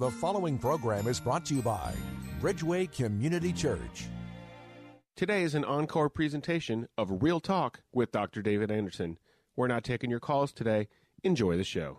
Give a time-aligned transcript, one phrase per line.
[0.00, 1.92] The following program is brought to you by
[2.40, 4.06] Bridgeway Community Church.
[5.14, 8.40] Today is an encore presentation of Real Talk with Dr.
[8.40, 9.18] David Anderson.
[9.56, 10.88] We're not taking your calls today.
[11.22, 11.98] Enjoy the show.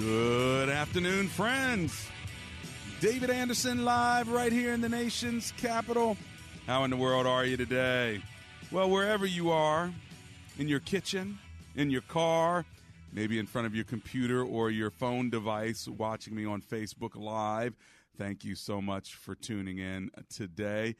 [0.00, 2.08] Good afternoon, friends.
[3.00, 6.16] David Anderson live right here in the nation's capital.
[6.66, 8.22] How in the world are you today?
[8.72, 9.92] Well, wherever you are,
[10.58, 11.38] in your kitchen,
[11.76, 12.64] in your car,
[13.12, 17.74] maybe in front of your computer or your phone device, watching me on Facebook Live,
[18.16, 20.96] thank you so much for tuning in today.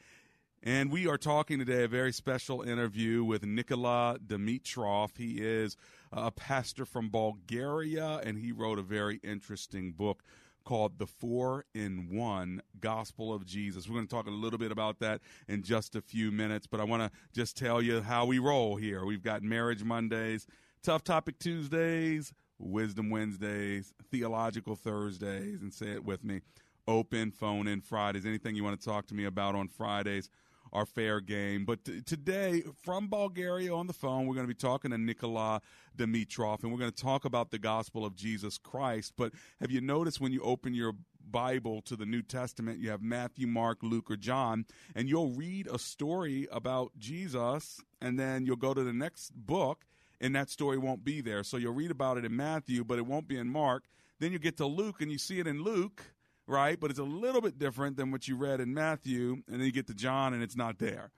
[0.63, 5.17] And we are talking today a very special interview with Nikola Dimitrov.
[5.17, 5.75] He is
[6.15, 10.21] uh, a pastor from Bulgaria, and he wrote a very interesting book
[10.63, 13.89] called The Four in One Gospel of Jesus.
[13.89, 16.79] We're going to talk a little bit about that in just a few minutes, but
[16.79, 19.03] I want to just tell you how we roll here.
[19.03, 20.45] We've got Marriage Mondays,
[20.83, 26.41] Tough Topic Tuesdays, Wisdom Wednesdays, Theological Thursdays, and say it with me.
[26.87, 28.27] Open phone in Fridays.
[28.27, 30.29] Anything you want to talk to me about on Fridays
[30.73, 31.65] are fair game.
[31.65, 35.61] But t- today, from Bulgaria on the phone, we're going to be talking to Nikola
[35.97, 39.13] Dimitrov, and we're going to talk about the gospel of Jesus Christ.
[39.17, 40.93] But have you noticed when you open your
[41.29, 44.65] Bible to the New Testament, you have Matthew, Mark, Luke, or John,
[44.95, 49.85] and you'll read a story about Jesus, and then you'll go to the next book,
[50.19, 51.43] and that story won't be there.
[51.43, 53.85] So you'll read about it in Matthew, but it won't be in Mark.
[54.19, 56.13] Then you get to Luke, and you see it in Luke
[56.51, 56.79] right?
[56.79, 59.71] But it's a little bit different than what you read in Matthew, and then you
[59.71, 61.11] get to John, and it's not there.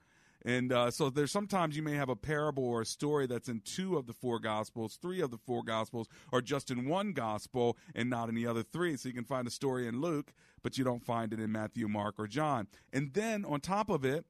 [0.46, 3.60] And uh, so there's sometimes you may have a parable or a story that's in
[3.60, 7.78] two of the four gospels, three of the four gospels, or just in one gospel
[7.94, 8.96] and not in the other three.
[8.96, 11.88] So you can find a story in Luke, but you don't find it in Matthew,
[11.88, 12.68] Mark, or John.
[12.92, 14.26] And then on top of it,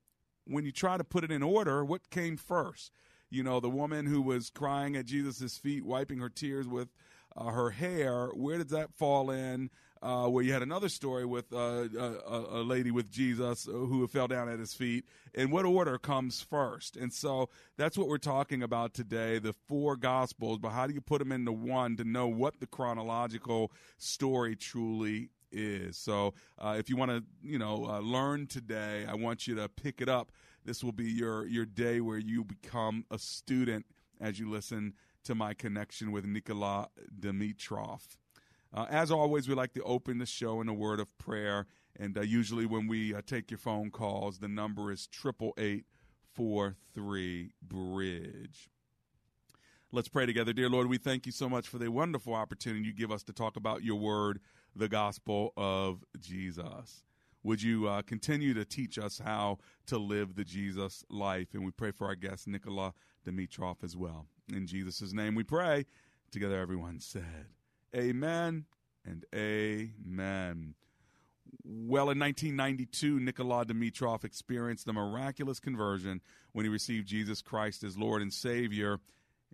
[0.47, 2.93] when you try to put it in order, what came first?
[3.29, 6.91] You know, the woman who was crying at Jesus' feet, wiping her tears with
[7.37, 9.71] uh, her hair, where did that fall in?
[10.03, 14.29] Uh, where you had another story with uh, a, a, lady with Jesus who fell
[14.29, 15.07] down at his feet.
[15.35, 16.97] And what order comes first?
[16.97, 21.01] And so that's what we're talking about today the four Gospels, but how do you
[21.01, 25.97] put them into one to know what the chronological story truly is?
[25.97, 29.69] So uh, if you want to, you know, uh, learn today, I want you to
[29.69, 30.33] pick it up.
[30.65, 33.87] This will be your, your day where you become a student
[34.21, 34.95] as you listen
[35.25, 36.89] to my connection with Nikola
[37.19, 38.01] Dimitrov.
[38.75, 41.67] Uh, as always, we like to open the show in a word of prayer.
[41.97, 45.85] And uh, usually, when we uh, take your phone calls, the number is triple eight
[46.35, 48.69] four three bridge.
[49.93, 50.53] Let's pray together.
[50.53, 53.33] Dear Lord, we thank you so much for the wonderful opportunity you give us to
[53.33, 54.41] talk about your word,
[54.75, 57.05] the gospel of Jesus.
[57.45, 61.55] Would you uh, continue to teach us how to live the Jesus life?
[61.55, 62.93] And we pray for our guest, Nikola
[63.25, 64.27] Dimitrov, as well.
[64.53, 65.87] In Jesus' name we pray.
[66.33, 67.47] Together, everyone said,
[67.95, 68.65] Amen
[69.05, 70.75] and amen.
[71.63, 76.21] Well, in 1992, Nikola Dimitrov experienced a miraculous conversion
[76.53, 78.99] when he received Jesus Christ as Lord and Savior.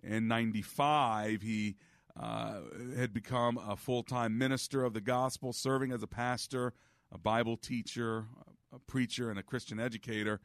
[0.01, 1.75] In 95, he
[2.19, 2.61] uh,
[2.97, 6.73] had become a full time minister of the gospel, serving as a pastor,
[7.11, 8.25] a Bible teacher,
[8.73, 10.39] a preacher, and a Christian educator.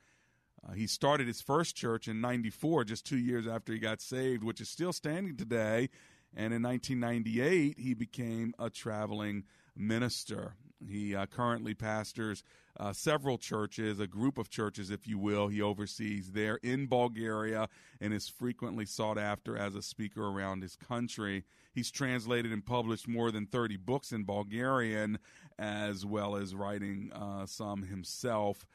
[0.68, 4.44] Uh, he started his first church in 94, just two years after he got saved,
[4.44, 5.88] which is still standing today
[6.36, 9.44] and in 1998, he became a traveling
[9.74, 10.54] minister.
[10.86, 12.44] He uh, currently pastors
[12.78, 15.48] uh, several churches, a group of churches, if you will.
[15.48, 17.68] He oversees there in Bulgaria
[18.00, 21.44] and is frequently sought after as a speaker around his country.
[21.72, 25.18] He's translated and published more than 30 books in Bulgarian,
[25.58, 28.66] as well as writing uh, some himself.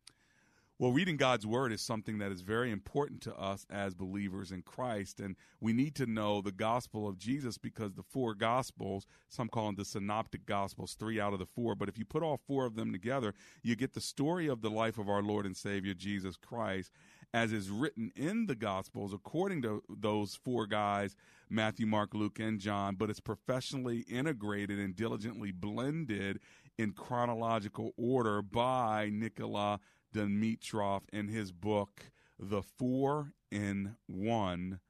[0.82, 4.62] Well, reading God's Word is something that is very important to us as believers in
[4.62, 5.20] Christ.
[5.20, 9.67] And we need to know the gospel of Jesus because the four gospels, some call
[9.67, 11.76] them the synoptic gospels, three out of the four.
[11.76, 13.32] But if you put all four of them together,
[13.62, 16.90] you get the story of the life of our Lord and Savior Jesus Christ
[17.34, 21.17] as is written in the gospels according to those four guys
[21.49, 26.40] Matthew, Mark, Luke, and John, but it's professionally integrated and diligently blended
[26.79, 29.79] in chronological order by Nikola
[30.14, 34.81] Dimitrov in his book, The Four in One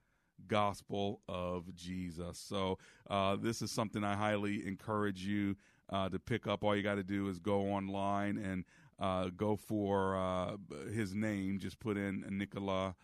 [0.47, 2.39] Gospel of Jesus.
[2.39, 2.79] So,
[3.11, 5.57] uh, this is something I highly encourage you
[5.93, 6.65] uh, to pick up.
[6.65, 8.65] All you got to do is go online and
[9.03, 10.57] uh, go for uh,
[10.95, 11.59] his name.
[11.59, 12.95] Just put in Nikola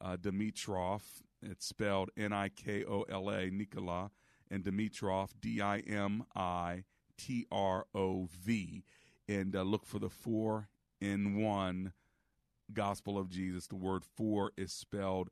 [0.00, 1.02] uh, Dimitrov.
[1.42, 4.12] It's spelled N I K O L A, Nikola,
[4.50, 6.84] and Dimitrov, D I M I
[7.18, 8.84] T R O V.
[9.28, 10.68] And uh, look for the four
[11.00, 11.92] in one
[12.72, 13.66] gospel of Jesus.
[13.66, 15.28] The word four is spelled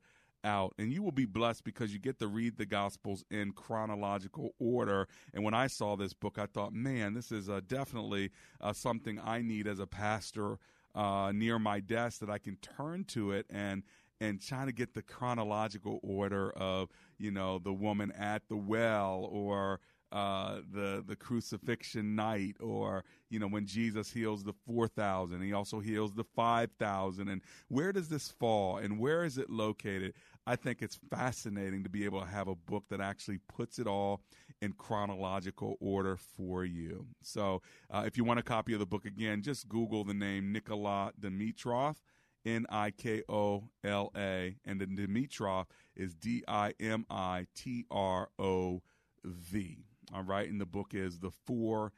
[0.47, 0.73] out.
[0.79, 5.07] And you will be blessed because you get to read the Gospels in chronological order.
[5.33, 9.19] And when I saw this book, I thought, man, this is uh, definitely uh, something
[9.23, 10.57] I need as a pastor
[10.95, 13.83] uh, near my desk that I can turn to it and
[14.19, 16.89] and trying to get the chronological order of
[17.19, 19.79] you know the woman at the well or
[20.11, 25.53] uh, the the crucifixion night, or you know when Jesus heals the four thousand, he
[25.53, 30.13] also heals the five thousand, and where does this fall, and where is it located?
[30.47, 33.85] I think it's fascinating to be able to have a book that actually puts it
[33.85, 34.21] all
[34.61, 37.05] in chronological order for you.
[37.21, 37.61] So,
[37.91, 41.11] uh, if you want a copy of the book again, just Google the name Nikola
[41.19, 41.97] Dimitrov.
[42.45, 45.65] N I K O L A, and then Dimitrov
[45.97, 48.81] is D I M I T R O
[49.25, 49.79] V.
[50.13, 50.49] All right.
[50.49, 51.91] And the book is The Four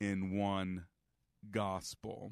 [0.00, 0.84] in One
[1.50, 2.30] Gospel.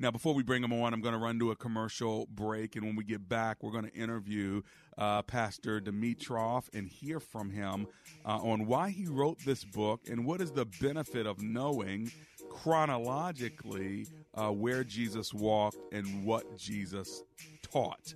[0.00, 2.76] Now, before we bring him on, I'm going to run to a commercial break.
[2.76, 4.62] And when we get back, we're going to interview
[4.96, 7.88] uh, Pastor Dimitrov and hear from him
[8.24, 12.12] uh, on why he wrote this book and what is the benefit of knowing
[12.48, 17.24] chronologically uh, where Jesus walked and what Jesus
[17.62, 18.14] taught.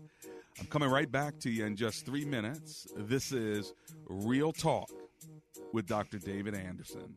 [0.60, 2.86] I'm coming right back to you in just three minutes.
[2.96, 3.72] This is
[4.08, 4.88] Real Talk
[5.72, 6.18] with Dr.
[6.18, 7.16] David Anderson.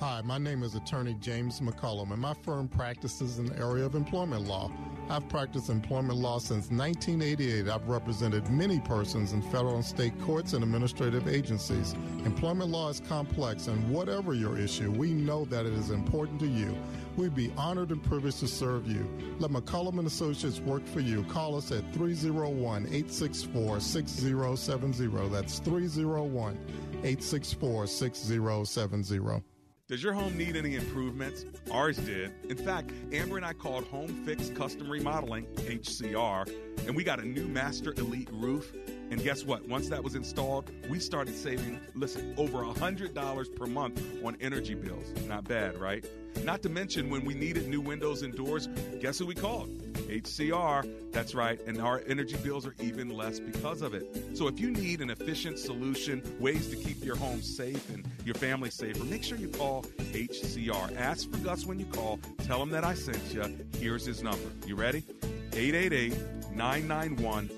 [0.00, 3.94] Hi, my name is attorney James McCullum, and my firm practices in the area of
[3.94, 4.68] employment law.
[5.08, 7.68] I've practiced employment law since 1988.
[7.68, 11.92] I've represented many persons in federal and state courts and administrative agencies.
[12.24, 16.48] Employment law is complex, and whatever your issue, we know that it is important to
[16.48, 16.76] you.
[17.16, 19.08] We'd be honored and privileged to serve you.
[19.38, 21.22] Let McCullum and Associates work for you.
[21.24, 25.28] Call us at 301 864 6070.
[25.28, 26.58] That's 301
[27.04, 29.44] 864 6070.
[29.86, 31.44] Does your home need any improvements?
[31.70, 32.32] Ours did.
[32.48, 36.48] In fact, Amber and I called Home Fix Custom Remodeling, HCR,
[36.86, 38.72] and we got a new Master Elite roof
[39.10, 39.68] And guess what?
[39.68, 45.12] Once that was installed, we started saving, listen, over $100 per month on energy bills.
[45.28, 46.04] Not bad, right?
[46.42, 48.68] Not to mention when we needed new windows and doors,
[49.00, 49.70] guess who we called?
[50.08, 51.12] HCR.
[51.12, 51.60] That's right.
[51.66, 54.36] And our energy bills are even less because of it.
[54.36, 58.34] So if you need an efficient solution, ways to keep your home safe and your
[58.34, 59.82] family safer, make sure you call
[60.12, 60.96] HCR.
[60.96, 62.18] Ask for Gus when you call.
[62.44, 63.56] Tell him that I sent you.
[63.78, 64.50] Here's his number.
[64.66, 65.04] You ready?
[65.52, 66.16] 888
[66.52, 67.50] 991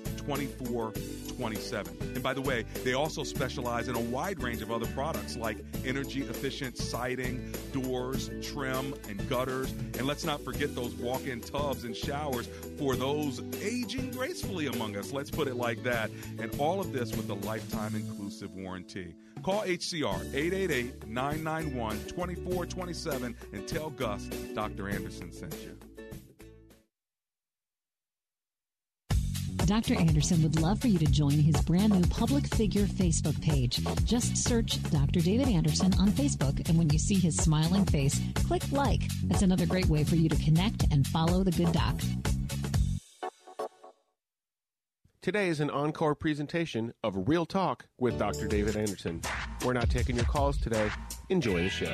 [1.37, 2.15] 2427.
[2.15, 5.57] And by the way, they also specialize in a wide range of other products like
[5.85, 9.71] energy efficient siding, doors, trim, and gutters.
[9.97, 14.97] And let's not forget those walk in tubs and showers for those aging gracefully among
[14.97, 15.11] us.
[15.11, 16.09] Let's put it like that.
[16.39, 19.15] And all of this with a lifetime inclusive warranty.
[19.43, 24.25] Call HCR 888 991 2427 and tell Gus
[24.55, 24.89] Dr.
[24.89, 25.86] Anderson sent you.
[29.67, 29.99] Dr.
[29.99, 33.85] Anderson would love for you to join his brand new public figure Facebook page.
[34.05, 35.19] Just search Dr.
[35.19, 39.01] David Anderson on Facebook, and when you see his smiling face, click like.
[39.25, 41.99] That's another great way for you to connect and follow the good doc.
[45.21, 48.47] Today is an encore presentation of Real Talk with Dr.
[48.47, 49.19] David Anderson.
[49.65, 50.89] We're not taking your calls today.
[51.27, 51.93] Enjoy the show.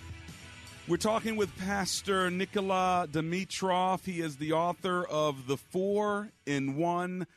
[0.91, 4.03] We're talking with Pastor Nikola Dimitrov.
[4.03, 7.27] He is the author of The Four in One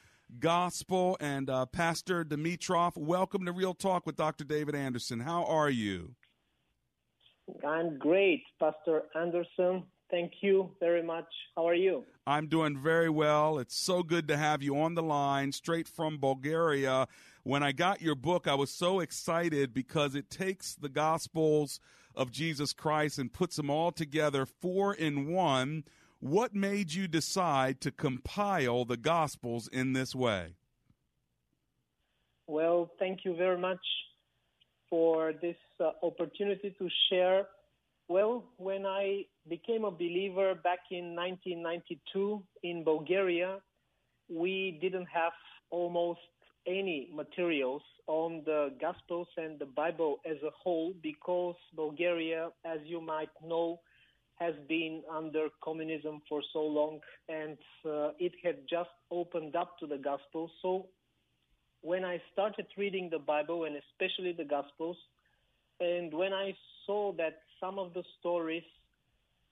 [0.40, 1.16] Gospel.
[1.20, 4.42] And uh, Pastor Dimitrov, welcome to Real Talk with Dr.
[4.42, 5.20] David Anderson.
[5.20, 6.16] How are you?
[7.64, 9.84] I'm great, Pastor Anderson.
[10.10, 11.28] Thank you very much.
[11.54, 12.02] How are you?
[12.26, 13.60] I'm doing very well.
[13.60, 17.06] It's so good to have you on the line straight from Bulgaria.
[17.44, 21.78] When I got your book, I was so excited because it takes the Gospels
[22.16, 25.84] of Jesus Christ and puts them all together, four in one.
[26.20, 30.54] What made you decide to compile the Gospels in this way?
[32.46, 33.84] Well, thank you very much
[34.88, 37.46] for this uh, opportunity to share.
[38.08, 43.58] Well, when I became a believer back in 1992 in Bulgaria,
[44.28, 45.32] we didn't have
[45.70, 46.20] almost
[46.66, 53.00] any materials on the Gospels and the Bible as a whole because Bulgaria, as you
[53.00, 53.80] might know,
[54.36, 57.56] has been under communism for so long and
[57.86, 60.50] uh, it had just opened up to the Gospel.
[60.60, 60.86] So
[61.82, 64.96] when I started reading the Bible and especially the Gospels,
[65.80, 66.54] and when I
[66.86, 68.64] saw that some of the stories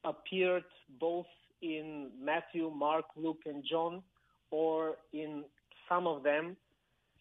[0.04, 0.64] appeared
[1.00, 1.26] both
[1.62, 4.02] in Matthew, Mark, Luke, and John,
[4.50, 5.44] or in
[5.88, 6.56] some of them,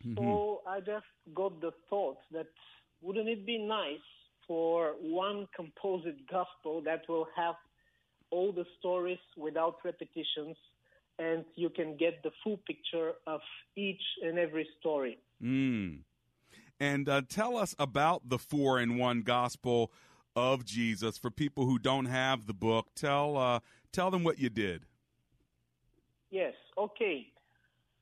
[0.05, 0.15] Mm-hmm.
[0.17, 2.47] So I just got the thought that
[3.01, 3.99] wouldn't it be nice
[4.47, 7.55] for one composite gospel that will have
[8.31, 10.55] all the stories without repetitions
[11.19, 13.41] and you can get the full picture of
[13.75, 15.19] each and every story.
[15.43, 15.99] Mm.
[16.79, 19.91] And uh, tell us about the four in one gospel
[20.35, 22.87] of Jesus for people who don't have the book.
[22.95, 23.59] Tell uh,
[23.91, 24.85] tell them what you did.
[26.31, 26.53] Yes.
[26.77, 27.27] Okay.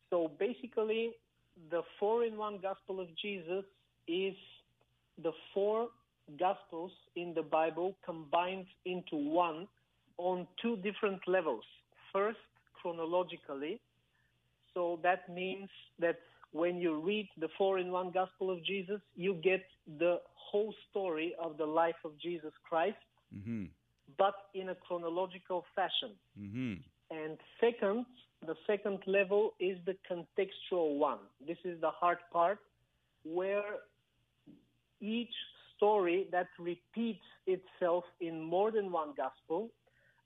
[0.09, 1.11] So basically,
[1.69, 3.65] the four in one gospel of Jesus
[4.07, 4.35] is
[5.21, 5.89] the four
[6.39, 9.67] gospels in the Bible combined into one
[10.17, 11.63] on two different levels.
[12.13, 12.37] First,
[12.81, 13.79] chronologically.
[14.73, 16.19] So that means that
[16.51, 19.63] when you read the four in one gospel of Jesus, you get
[19.99, 22.97] the whole story of the life of Jesus Christ,
[23.35, 23.65] mm-hmm.
[24.17, 26.15] but in a chronological fashion.
[26.39, 26.73] Mm-hmm.
[27.11, 28.05] And second,
[28.45, 31.19] the second level is the contextual one.
[31.45, 32.59] This is the hard part
[33.23, 33.63] where
[35.01, 35.33] each
[35.75, 39.69] story that repeats itself in more than one gospel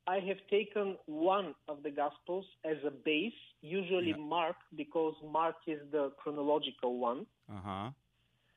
[0.07, 4.17] I have taken one of the Gospels as a base, usually Yeah.
[4.17, 7.25] Mark, because Mark is the chronological one.
[7.49, 7.91] Uh huh.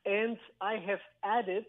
[0.05, 1.65] And I have added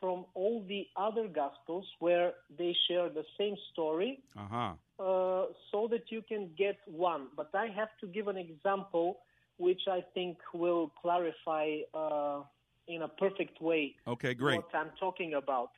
[0.00, 4.72] from all the other Gospels where they share the same story Uh huh.
[4.98, 7.28] uh, so that you can get one.
[7.36, 9.18] But I have to give an example
[9.58, 12.40] which I think will clarify uh,
[12.88, 14.56] in a perfect way Okay, great.
[14.56, 15.70] what I'm talking about.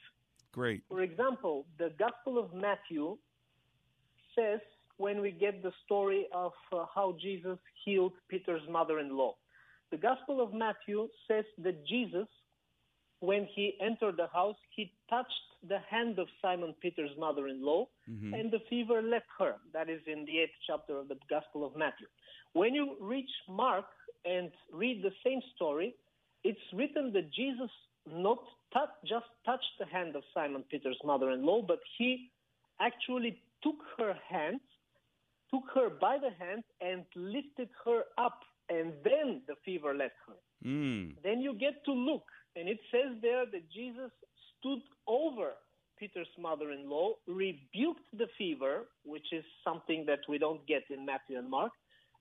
[0.52, 0.82] Great.
[0.88, 3.16] For example, the Gospel of Matthew
[4.36, 4.60] says
[4.98, 9.34] when we get the story of uh, how Jesus healed Peter's mother in law.
[9.90, 12.28] The Gospel of Matthew says that Jesus,
[13.22, 17.86] when he entered the house, he touched the hand of Simon Peter's mother in law,
[18.08, 18.32] Mhm.
[18.38, 19.60] and the fever left her.
[19.72, 22.08] That is in the eighth chapter of the Gospel of Matthew.
[22.52, 23.88] When you reach Mark
[24.24, 25.94] and read the same story,
[26.42, 27.70] it's written that Jesus
[28.06, 28.42] not
[29.04, 32.30] just touched the hand of Simon Peter's mother-in-law, but he
[32.80, 34.60] actually took her hand,
[35.48, 40.34] took her by the hand, and lifted her up, and then the fever left her.
[40.64, 41.14] Mm.
[41.23, 44.11] Then you get to Luke, and it says there that Jesus
[44.59, 45.52] stood over
[45.99, 51.07] Peter's mother in law, rebuked the fever, which is something that we don't get in
[51.07, 51.73] Matthew and Mark,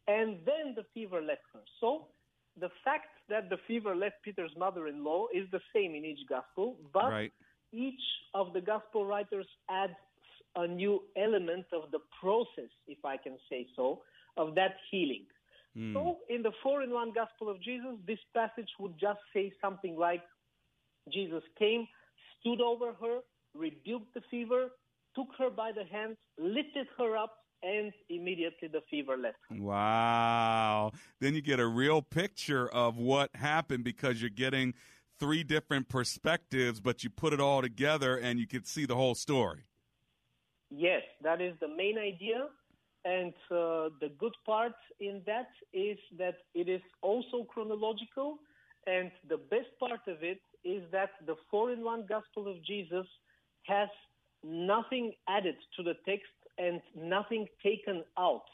[0.07, 1.61] and then the fever left her.
[1.79, 2.07] So
[2.59, 6.27] the fact that the fever left Peter's mother in law is the same in each
[6.27, 7.33] gospel, but Right.
[7.71, 9.95] each of the gospel writers adds
[10.55, 14.03] a new element of the process, if I can say so,
[14.37, 15.25] of that healing.
[15.77, 15.93] Mm.
[15.93, 19.95] So, in the four in one gospel of Jesus, this passage would just say something
[19.95, 20.21] like
[21.11, 21.87] Jesus came,
[22.39, 23.19] stood over her,
[23.55, 24.69] rebuked the fever,
[25.15, 29.37] took her by the hand, lifted her up, and immediately the fever left.
[29.51, 30.91] Wow.
[31.19, 34.73] Then you get a real picture of what happened because you're getting
[35.19, 39.15] three different perspectives, but you put it all together and you can see the whole
[39.15, 39.65] story.
[40.71, 42.47] Yes, that is the main idea.
[43.05, 48.37] And uh, the good part in that is that it is also chronological.
[48.85, 53.07] And the best part of it is that the four in one gospel of Jesus
[53.63, 53.89] has
[54.43, 58.45] nothing added to the text and nothing taken out.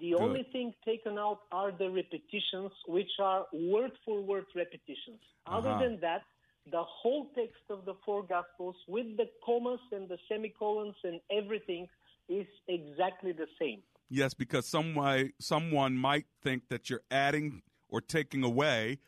[0.00, 0.20] The Good.
[0.22, 5.20] only thing taken out are the repetitions, which are word for word repetitions.
[5.50, 5.78] Other Uh-huh.
[5.78, 6.22] than that,
[6.70, 11.88] the whole text of the four gospels with the commas and the semicolons and everything
[12.28, 13.82] is exactly the same.
[14.10, 18.98] Yes, because some way, someone might think that you're adding or taking away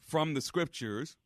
[0.00, 1.16] from the scriptures,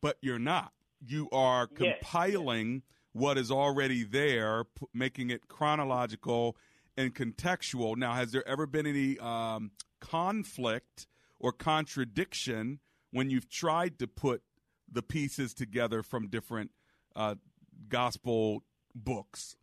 [0.00, 0.72] but you're not.
[1.00, 1.98] You are Yes.
[2.00, 6.56] compiling what is already there, p- making it chronological
[6.96, 7.96] and contextual.
[7.96, 9.70] Now, has there ever been any um,
[10.00, 11.06] conflict
[11.38, 14.42] or contradiction when you've tried to put
[14.90, 16.70] the pieces together from different
[17.14, 17.36] uh,
[17.88, 18.62] gospel
[18.94, 19.56] books?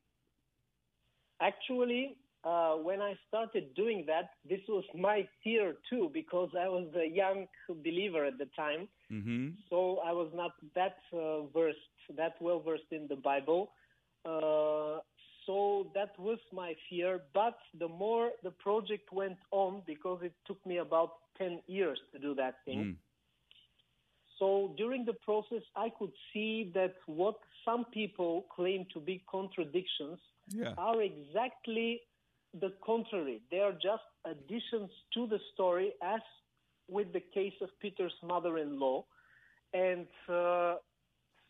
[1.43, 6.88] Actually, uh, when I started doing that, this was my fear too, because I was
[6.95, 7.47] a young
[7.84, 8.88] believer at the time.
[9.12, 9.49] Mm-hmm.
[9.69, 11.77] So I was not that uh, versed,
[12.15, 13.71] that well versed in the Bible.
[14.25, 14.99] Uh,
[15.45, 17.21] so that was my fear.
[17.34, 22.19] But the more the project went on, because it took me about 10 years to
[22.19, 22.79] do that thing.
[22.79, 22.95] Mm.
[24.39, 30.19] So during the process, I could see that what some people claim to be contradictions
[30.49, 30.73] Yeah.
[30.77, 32.01] are exactly
[32.60, 33.41] the contrary.
[33.49, 36.21] They are just additions to the story, as
[36.89, 39.06] with the case of Peter's mother in law.
[39.73, 40.75] And uh,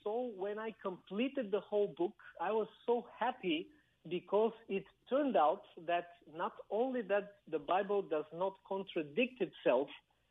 [0.04, 3.68] so when I completed the whole book, I was so happy
[4.10, 9.88] because it turned out that not only that the Bible does not contradict itself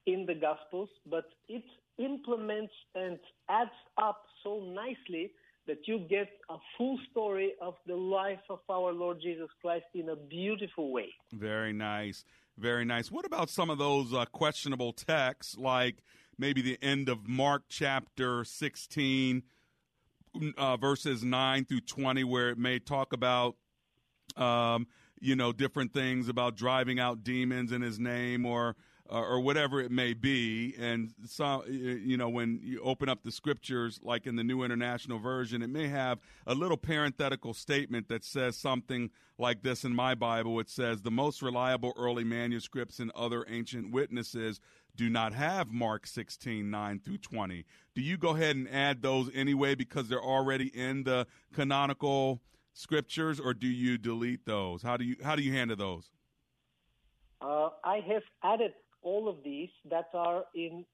[0.07, 1.65] in the Gospels, but it
[1.99, 3.71] implements and adds
[4.01, 5.33] up so nicely
[5.67, 10.09] that you get a full story of the life of our Lord Jesus Christ in
[10.09, 11.09] a beautiful way.
[11.33, 12.25] Very nice.
[12.59, 13.11] Very nice.
[13.11, 16.03] What about some of those uh, questionable texts, like
[16.39, 19.43] maybe the end of Mark chapter 16,
[20.59, 23.57] uh, verses 9 through 20, where it may talk about,
[24.37, 24.87] um,
[25.21, 28.77] you know, different things about driving out demons in his name or.
[29.15, 34.01] Or whatever it may be, and so, you know, when you open up the scriptures,
[34.03, 38.57] like in the New International Version, it may have a little parenthetical statement that says
[38.57, 40.59] something like this in my Bible.
[40.61, 44.61] It says, The most reliable early manuscripts and other ancient witnesses
[44.97, 47.67] do not have Mark 16, 9 through 20.
[47.95, 52.41] Do you go ahead and add those anyway because they're already in the canonical
[52.73, 54.83] scriptures, or do you delete those?
[54.83, 56.11] How do you how do you handle those?
[57.41, 58.73] Uh, I have added
[59.03, 60.85] all of these that are in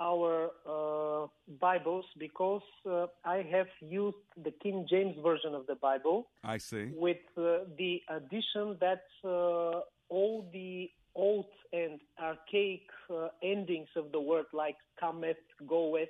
[0.00, 1.26] our uh,
[1.60, 6.28] Bibles because uh, I have used the King James Version of the Bible.
[6.42, 6.92] I see.
[6.94, 14.20] With uh, the addition that uh, all the old and archaic uh, endings of the
[14.20, 16.08] word, like cometh, goeth,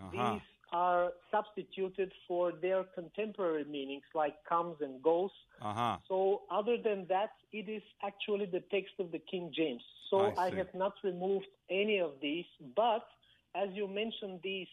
[0.00, 0.10] Uh-huh.
[0.34, 5.30] these are substituted for their contemporary meanings, like comes and goes.
[5.62, 5.98] Uh huh.
[6.08, 9.82] So, other than that, it is actually the text of the King James.
[10.10, 12.46] So, I I, have not removed any of these.
[12.76, 13.06] But
[13.54, 14.68] as you mentioned, these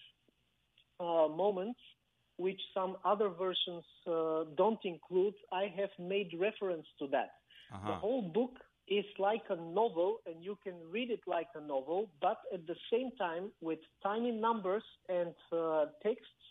[1.00, 1.80] uh, moments,
[2.38, 7.32] which some other versions uh, don't include, I have made reference to that.
[7.86, 8.00] The Uh-huh.
[8.04, 8.60] whole book
[8.92, 12.76] is like a novel, and you can read it like a novel, but at the
[12.92, 16.44] same time, with tiny numbers and uh, texts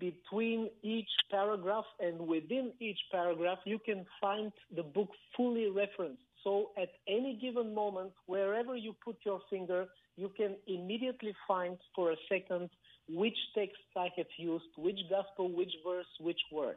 [0.00, 6.22] between each paragraph and within each paragraph, you can find the book fully referenced.
[6.42, 12.12] So at any given moment, wherever you put your finger, you can immediately find for
[12.12, 12.70] a second
[13.10, 16.76] which text I have used, which gospel, which verse, which word.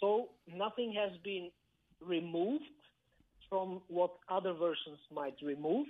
[0.00, 1.50] So nothing has been
[2.04, 2.64] removed
[3.48, 5.86] from what other versions might remove.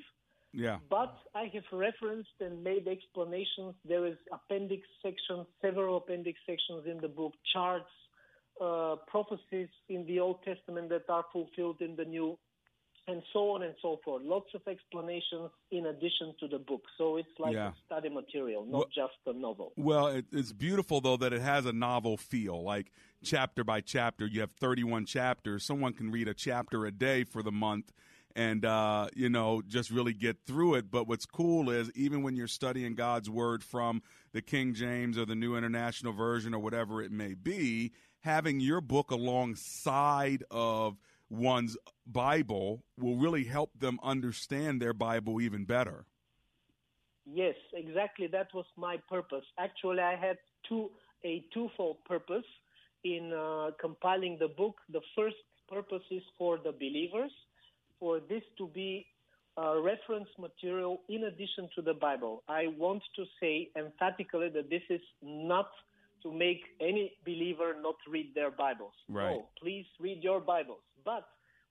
[0.52, 0.78] Yeah.
[0.88, 3.74] But I have referenced and made explanations.
[3.86, 7.90] There is appendix sections, several appendix sections in the book, charts,
[8.60, 12.38] uh, prophecies in the Old Testament that are fulfilled in the New,
[13.08, 14.22] and so on and so forth.
[14.24, 16.82] Lots of explanations in addition to the book.
[16.98, 17.72] So it's like Yeah.
[17.84, 19.72] study material, not Well- just a novel.
[19.76, 22.90] Well, it, it's beautiful though that it has a novel feel, like
[23.22, 24.26] chapter by chapter.
[24.26, 25.64] You have 31 chapters.
[25.64, 27.92] Someone can read a chapter a day for the month,
[28.34, 30.90] and uh, you know just really get through it.
[30.90, 35.24] But what's cool is even when you're studying God's word from the King James or
[35.24, 40.98] the New International Version or whatever it may be, having your book alongside of
[41.30, 46.06] one's Bible will really help them understand their Bible even better.
[47.24, 48.28] Yes, exactly.
[48.28, 49.44] That was my purpose.
[49.58, 50.90] Actually, I had two
[51.24, 52.44] a twofold purpose
[53.04, 54.76] in uh, compiling the book.
[54.92, 55.36] The first
[55.68, 57.32] purpose is for the believers,
[57.98, 59.06] for this to be
[59.58, 62.42] uh, reference material in addition to the Bible.
[62.48, 65.70] I want to say emphatically that this is not
[66.22, 68.92] to make any believer not read their Bibles.
[69.08, 69.36] Right.
[69.36, 70.80] No, please read your Bibles.
[71.06, 71.24] But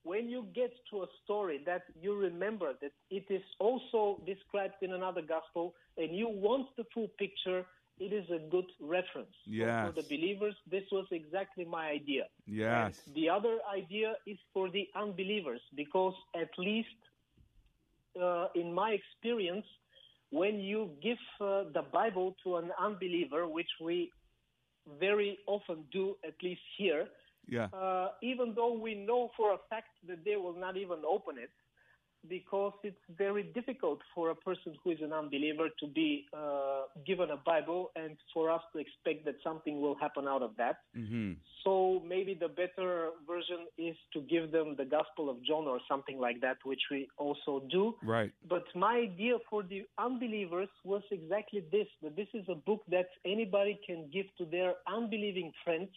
[0.04, 4.94] when you get to a story that you remember that it is also described in
[4.94, 7.66] another gospel and you want the full picture,
[8.00, 9.36] it is a good reference.
[9.46, 9.88] So Yes.
[9.88, 12.26] for the believers, this was exactly my idea.
[12.46, 13.02] Yes.
[13.06, 17.00] And the other idea is for the unbelievers because at least
[18.22, 19.66] uh, in my experience,
[20.32, 24.12] when you give uh, the Bible to an unbeliever, which we
[25.00, 27.08] very often do, at least here,
[27.48, 27.68] Yeah.
[27.74, 31.52] uh, even though we know for a fact that they will not even open it,
[32.28, 37.30] because it's very difficult for a person who is an unbeliever to be uh, given
[37.30, 40.78] a Bible and for us to expect that something will happen out of that.
[40.98, 41.34] Mm-hmm.
[41.64, 46.20] So maybe the better version is to give them the Gospel of John or something
[46.20, 47.96] like that, which we also do.
[48.04, 48.32] Right.
[48.48, 53.10] But my idea for the unbelievers was exactly this that this is a book that
[53.26, 55.90] anybody can give to their unbelieving friends,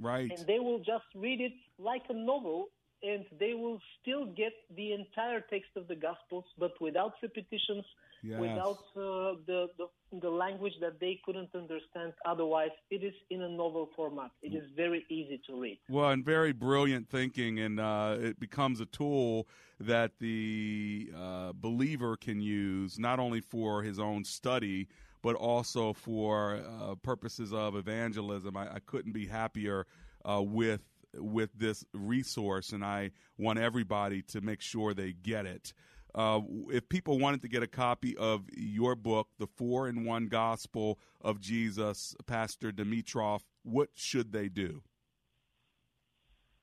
[0.00, 0.30] Right.
[0.30, 2.68] and they will just read it like a novel,
[3.02, 7.84] and they will still get the entire text of the Gospels, but without repetitions,
[8.22, 8.40] Yes.
[8.40, 9.86] without uh, the, the
[10.20, 12.70] the language that they couldn't understand otherwise.
[12.90, 14.30] It is in a novel format.
[14.42, 15.78] It is very easy to read.
[15.88, 19.46] Well, and very brilliant thinking, and uh, it becomes a tool
[19.78, 24.88] that the uh, believer can use not only for his own study,
[25.28, 28.56] but also for uh, purposes of evangelism.
[28.56, 29.86] I, I couldn't be happier
[30.24, 30.80] uh, with
[31.14, 35.74] with this resource, and I want everybody to make sure they get it.
[36.14, 40.28] Uh, if people wanted to get a copy of your book, The Four in One
[40.28, 44.80] Gospel of Jesus, Pastor Dimitrov, what should they do?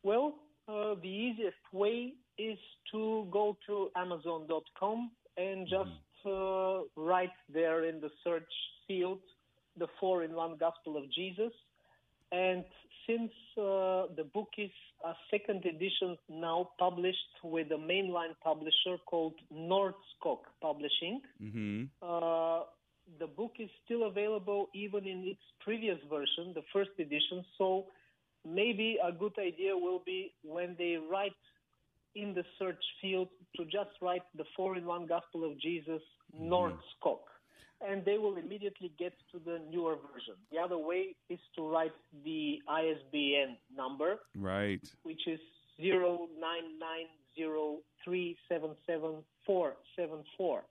[0.01, 2.57] Well, uh, the easiest way is
[2.93, 5.91] to go to Amazon.com and just
[6.25, 8.53] uh, write there in the search
[8.87, 9.19] field
[9.77, 11.51] the four in one Gospel of Jesus.
[12.31, 12.63] And
[13.07, 14.71] since uh, the book is
[15.05, 21.83] a second edition now published with a mainline publisher called Nordskog Publishing, Mm-hmm.
[22.01, 22.61] uh,
[23.19, 27.45] the book is still available even in its previous version, the first edition.
[27.57, 27.85] So
[28.43, 31.33] maybe a good idea will be when they write
[32.15, 36.01] in the search field to just write the four in one Gospel of Jesus,
[36.35, 36.51] mm-hmm.
[36.51, 37.19] Nordskog.
[37.87, 40.35] And they will immediately get to the newer version.
[40.51, 44.81] The other way is to write the ISBN number, Right.
[45.03, 45.39] which is
[45.79, 50.63] zero nine nine zero three seven seven four seven four.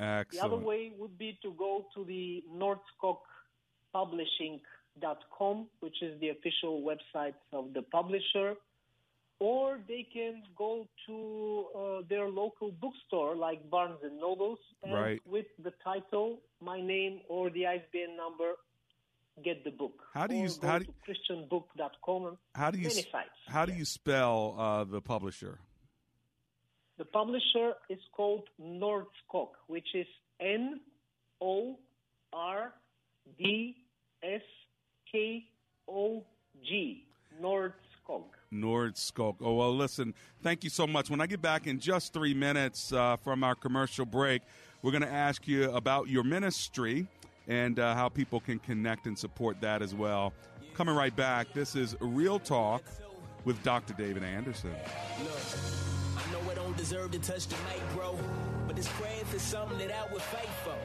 [0.00, 0.30] Excellent.
[0.32, 2.42] The other way would be to go to the
[3.94, 8.56] nordskogpublishing.com, which is the official website of the publisher,
[9.40, 15.20] or they can go to uh, their local bookstore like Barnes and Nobles, and Right.
[15.26, 18.52] with the title, my name or the ISBN number,
[19.42, 19.94] get the book.
[20.12, 23.38] How do you- Or go how do- to christianbook.com and How do you many sites.
[23.48, 25.58] how do you spell uh, the publisher?
[26.98, 30.06] The publisher is called Nordskog, which is
[30.38, 30.80] N
[31.40, 31.78] O
[32.32, 32.74] R
[33.38, 33.74] D
[34.22, 34.42] S
[35.10, 35.46] K
[35.88, 36.22] O
[36.62, 37.06] G.
[37.40, 37.72] Nordskog.
[38.52, 39.36] Nordskog.
[39.40, 41.10] Oh, well, listen, thank you so much.
[41.10, 44.42] When I get back in just three minutes uh, from our commercial break,
[44.82, 47.06] we're going to ask you about your ministry
[47.48, 50.32] and uh, how people can connect and support that as well.
[50.74, 52.82] Coming right back, this is Real Talk
[53.44, 53.94] with Dr.
[53.94, 54.72] David Anderson.
[55.22, 55.32] Look,
[56.16, 58.18] I know I don't deserve to touch the mic, bro.
[58.66, 60.76] But this craft is something that I would fight for.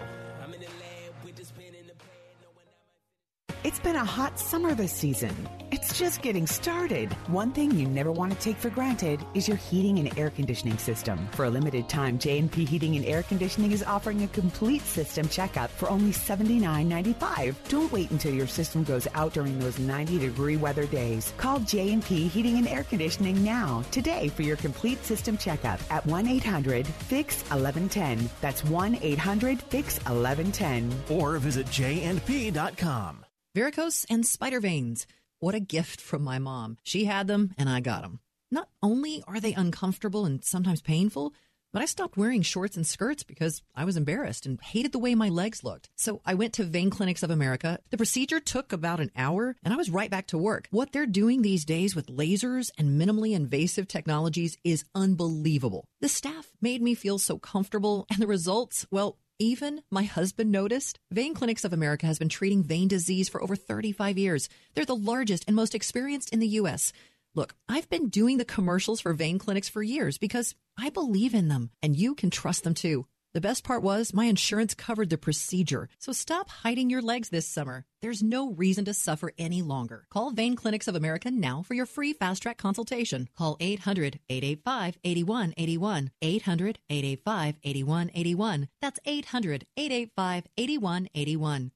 [3.65, 5.33] It's been a hot summer this season.
[5.71, 7.11] It's just getting started.
[7.25, 10.77] One thing you never want to take for granted is your heating and air conditioning
[10.77, 11.27] system.
[11.31, 15.71] For a limited time, J&P Heating and Air Conditioning is offering a complete system checkup
[15.71, 17.55] for only $79.95.
[17.67, 21.33] Don't wait until your system goes out during those 90 degree weather days.
[21.37, 28.29] Call J&P Heating and Air Conditioning now, today for your complete system checkup at 1-800-FIX-1110.
[28.41, 31.09] That's 1-800-FIX-1110.
[31.09, 33.24] Or visit jandp.com.
[33.55, 35.07] Varicose and spider veins.
[35.39, 36.77] What a gift from my mom.
[36.83, 38.19] She had them and I got them.
[38.51, 41.33] Not only are they uncomfortable and sometimes painful,
[41.71, 45.15] but I stopped wearing shorts and skirts because I was embarrassed and hated the way
[45.15, 45.89] my legs looked.
[45.95, 47.79] So I went to Vein Clinics of America.
[47.91, 50.67] The procedure took about an hour and I was right back to work.
[50.71, 55.85] What they're doing these days with lasers and minimally invasive technologies is unbelievable.
[56.01, 60.99] The staff made me feel so comfortable and the results, well, even my husband noticed.
[61.11, 64.49] Vein Clinics of America has been treating vein disease for over 35 years.
[64.73, 66.93] They're the largest and most experienced in the U.S.
[67.33, 71.47] Look, I've been doing the commercials for vein clinics for years because I believe in
[71.49, 73.07] them, and you can trust them too.
[73.35, 75.89] The best part was my insurance covered the procedure.
[75.99, 77.83] So stop hiding your legs this summer.
[78.01, 80.07] There's no reason to suffer any longer.
[80.09, 83.27] Call Vein Clinics of America now for your free fast track consultation.
[83.37, 86.11] Call 800 885 8181.
[86.21, 88.69] 800 885 8181.
[88.79, 91.71] That's 800 885 8181.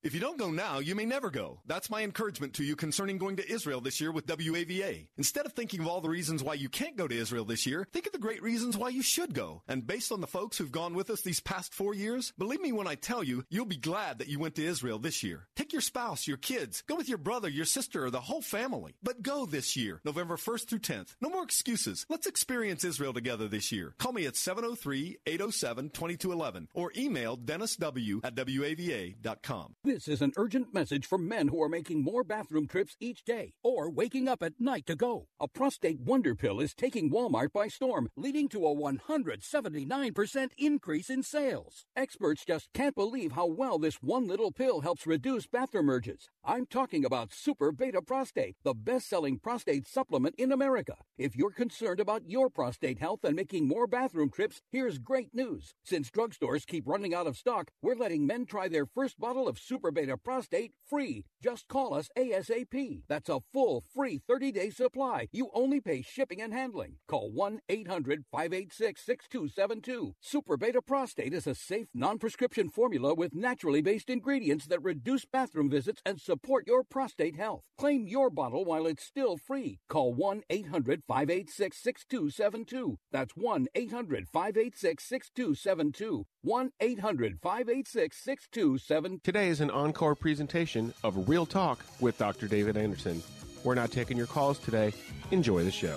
[0.00, 1.60] If you don't go now, you may never go.
[1.66, 5.08] That's my encouragement to you concerning going to Israel this year with WAVA.
[5.16, 7.84] Instead of thinking of all the reasons why you can't go to Israel this year,
[7.92, 9.64] think of the great reasons why you should go.
[9.66, 12.70] And based on the folks who've gone with us these past four years, believe me
[12.70, 15.48] when I tell you, you'll be glad that you went to Israel this year.
[15.56, 18.94] Take your spouse, your kids, go with your brother, your sister, or the whole family.
[19.02, 21.16] But go this year, November 1st through 10th.
[21.20, 22.06] No more excuses.
[22.08, 23.96] Let's experience Israel together this year.
[23.98, 29.74] Call me at 703-807-2211 or email dennisw at wava.com.
[29.88, 33.54] This is an urgent message for men who are making more bathroom trips each day
[33.62, 35.28] or waking up at night to go.
[35.40, 41.22] A prostate wonder pill is taking Walmart by storm, leading to a 179% increase in
[41.22, 41.86] sales.
[41.96, 46.28] Experts just can't believe how well this one little pill helps reduce bathroom urges.
[46.44, 50.96] I'm talking about Super Beta Prostate, the best selling prostate supplement in America.
[51.16, 55.72] If you're concerned about your prostate health and making more bathroom trips, here's great news.
[55.82, 59.58] Since drugstores keep running out of stock, we're letting men try their first bottle of
[59.58, 61.24] Super Beta Prostate free.
[61.42, 63.02] Just call us ASAP.
[63.08, 65.28] That's a full free 30 day supply.
[65.32, 66.96] You only pay shipping and handling.
[67.06, 70.14] Call 1 800 586 6272.
[70.20, 75.24] Super Beta Prostate is a safe, non prescription formula with naturally based ingredients that reduce
[75.24, 77.62] bathroom visits and support your prostate health.
[77.78, 79.78] Claim your bottle while it's still free.
[79.88, 82.98] Call 1 800 586 6272.
[83.12, 86.24] That's 1 800 586 6272.
[86.42, 89.20] 1 800 586 6272.
[89.24, 92.46] Today is an encore presentation of Real Talk with Dr.
[92.46, 93.22] David Anderson.
[93.64, 94.92] We're not taking your calls today.
[95.32, 95.96] Enjoy the show.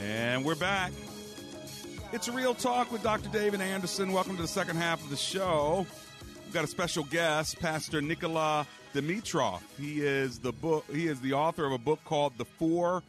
[0.00, 0.92] And we're back.
[2.12, 3.28] It's real talk with Dr.
[3.30, 4.12] David Anderson.
[4.12, 5.84] Welcome to the second half of the show.
[6.44, 9.60] We've got a special guest, Pastor Nikola Dimitrov.
[9.76, 10.84] He is the book.
[10.92, 13.02] He is the author of a book called "The Four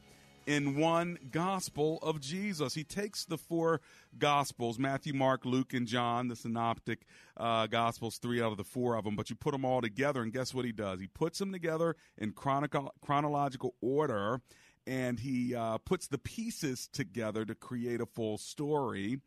[0.46, 3.82] in One Gospel of Jesus." He takes the four
[4.18, 7.06] Gospels: Matthew, Mark, Luke, and John, the Synoptic
[7.38, 9.16] uh, Gospels, three out of the four of them.
[9.16, 11.00] But you put them all together, and guess what he does?
[11.00, 14.42] He puts them together in chronicle, chronological order
[14.88, 19.20] and he uh, puts the pieces together to create a full story.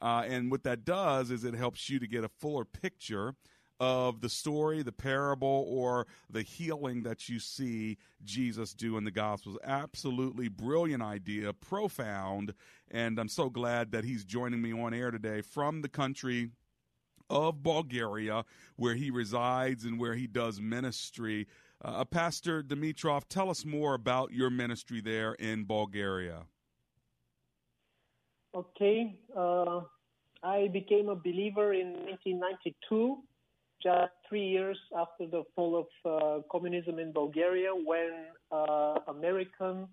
[0.00, 3.34] Uh, and what that does is it helps you to get a fuller picture
[3.80, 9.10] of the story, the parable, or the healing that you see Jesus do in the
[9.10, 9.58] Gospels.
[9.64, 12.54] Absolutely brilliant idea, profound,
[12.90, 16.50] and I'm so glad that he's joining me on air today from the country
[17.30, 18.44] of Bulgaria,
[18.76, 21.46] where he resides and where he does ministry.
[21.84, 26.44] Uh, Pastor Dimitrov, tell us more about your ministry there in Bulgaria.
[28.54, 29.18] Okay.
[29.36, 29.80] Uh,
[30.42, 33.22] I became a believer in 1992,
[33.82, 38.10] just three years after the fall of uh, communism in Bulgaria, when
[38.50, 39.88] uh, American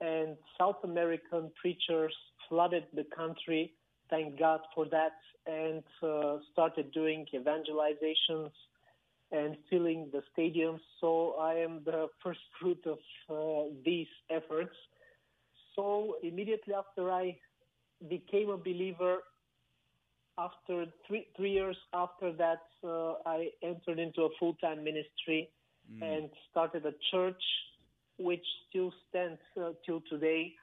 [0.00, 2.14] and South American preachers
[2.48, 3.72] flooded the country.
[4.10, 8.50] Thank God for that, and uh, started doing evangelizations
[9.30, 10.80] and filling the stadiums.
[11.00, 12.98] So I am the first fruit of
[13.28, 14.74] uh, these efforts.
[15.76, 17.36] So immediately after I
[18.08, 19.18] became a believer,
[20.38, 25.50] after three three years after that, uh, I entered into a full time ministry
[25.92, 26.02] mm.
[26.02, 27.42] and started a church,
[28.18, 30.54] which still stands uh, till today.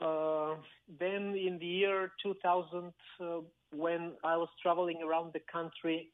[0.00, 0.54] Uh,
[0.98, 3.40] then in the year 2000, uh,
[3.72, 6.08] when I was traveling around the country,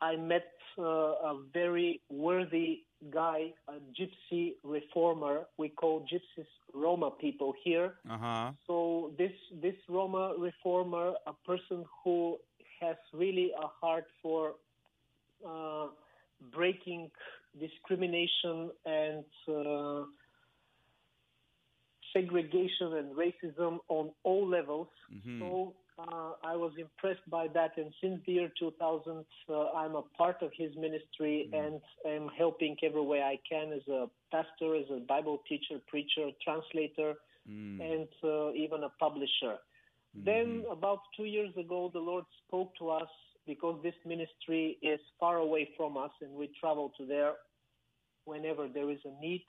[0.00, 2.80] I met uh, a very worthy
[3.12, 5.42] guy, a gypsy reformer.
[5.58, 7.94] We call gypsies Roma people here.
[8.08, 8.52] Uh-huh.
[8.66, 9.32] So this
[9.62, 12.38] this Roma reformer, a person who
[12.80, 14.54] has really a heart for
[15.46, 15.86] uh,
[16.52, 17.10] breaking
[17.58, 20.04] discrimination and uh,
[22.12, 24.88] segregation and racism on all levels.
[25.12, 25.40] Mm-hmm.
[25.40, 30.02] So uh, I was impressed by that, and since the year 2000, uh, I'm a
[30.16, 31.58] part of his ministry Mm.
[31.62, 36.30] and am helping every way I can as a pastor, as a Bible teacher, preacher,
[36.42, 37.14] translator,
[37.48, 37.80] Mm.
[37.80, 39.58] and uh, even a publisher.
[40.14, 43.08] Then, about two years ago, the Lord spoke to us
[43.46, 47.34] because this ministry is far away from us, and we travel to there
[48.24, 49.44] whenever there is a need.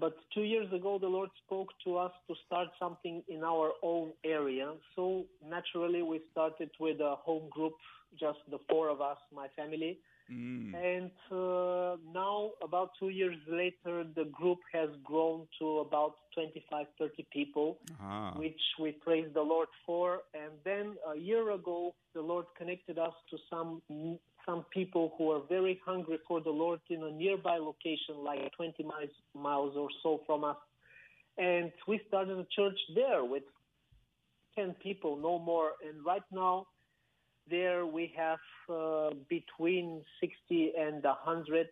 [0.00, 4.12] But two years ago, the Lord spoke to us to start something in our own
[4.24, 4.72] area.
[4.94, 7.74] So naturally, we started with a home group,
[8.18, 9.98] just the four of us, my family.
[10.30, 10.74] Mm.
[10.74, 17.26] And uh, now, about two years later, the group has grown to about 25, 30
[17.32, 18.34] people, Ah.
[18.36, 20.20] which we praise the Lord for.
[20.34, 23.80] And then a year ago, the Lord connected us to some
[24.48, 28.82] some people who are very hungry for the Lord in a nearby location, like 20
[28.82, 30.56] miles, miles or so from us.
[31.36, 33.42] And we started a church there with
[34.56, 35.72] 10 people, no more.
[35.86, 36.66] And right now,
[37.50, 38.38] there we have
[38.74, 41.68] uh, between 60 and 100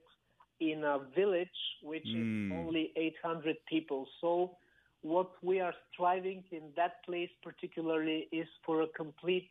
[0.60, 1.48] in a village
[1.82, 2.22] which Mm.
[2.22, 4.06] is only 800 people.
[4.20, 4.56] So
[5.02, 9.50] what we are striving in that place particularly is for a complete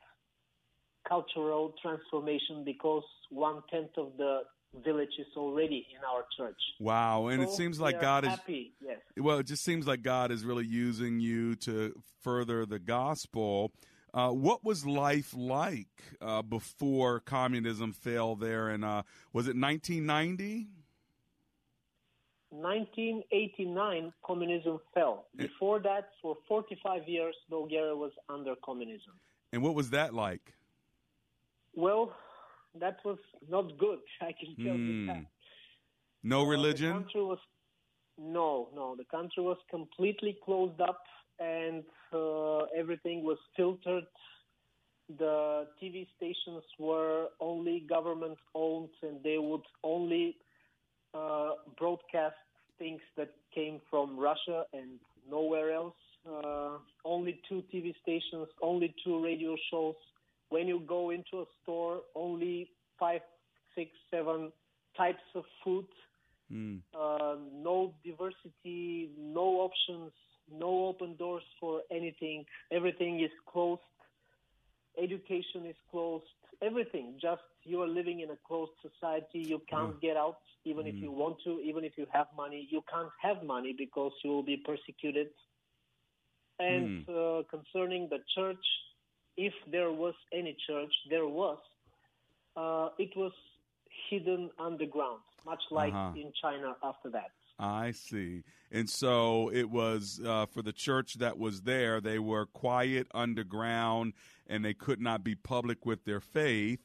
[1.07, 4.41] cultural transformation because one tenth of the
[4.83, 6.59] village is already in our church.
[6.79, 8.97] Wow, and it seems like God happy, is yes.
[9.17, 13.71] Well, it just seems like God is really using you to further the gospel.
[14.13, 15.87] Uh, what was life like
[16.21, 18.69] uh, before communism fell there?
[18.69, 20.69] And uh, was it 1990?
[22.49, 25.25] 1989, communism fell.
[25.35, 29.19] Before that, for 45 years, Bulgaria was under communism.
[29.51, 30.53] And what was that like?
[31.75, 32.13] Well,
[32.79, 33.17] that was
[33.49, 33.99] not good.
[34.21, 35.07] I can tell you Hmm.
[35.07, 35.25] that.
[36.23, 36.87] No Uh, religion?
[36.89, 37.39] The country was
[38.17, 38.95] no, no.
[38.95, 41.01] The country was completely closed up,
[41.39, 41.83] and
[42.13, 44.05] uh, everything was filtered.
[45.17, 50.37] The TV stations were only government owned, and they would only
[51.13, 52.35] uh, broadcast
[52.79, 55.95] things that came from Russia and nowhere else.
[56.27, 59.95] Uh, only two TV stations, only two radio shows.
[60.49, 63.21] When you go into a store, only five,
[63.75, 64.51] six, seven
[64.97, 65.85] types of food.
[66.51, 66.81] Mm.
[66.93, 70.11] Uh, no diversity, no options,
[70.51, 72.45] no open doors for anything.
[72.71, 73.81] Everything is closed.
[75.01, 76.23] Education is closed.
[76.61, 77.15] Everything.
[77.21, 79.39] Just you are living in a closed society.
[79.39, 81.59] You can't get out, even if you want to.
[81.59, 85.27] Even if you have money, you can't have money because you will be persecuted.
[86.59, 88.63] And uh, concerning the church,
[89.37, 91.57] if there was any church, there was.
[92.55, 93.33] Uh, it was
[94.09, 96.13] hidden underground, much like Uh-huh.
[96.15, 97.31] in China after that.
[97.57, 98.43] I see.
[98.71, 104.13] And so it was uh, for the church that was there, they were quiet underground
[104.47, 106.79] and they could not be public with their faith.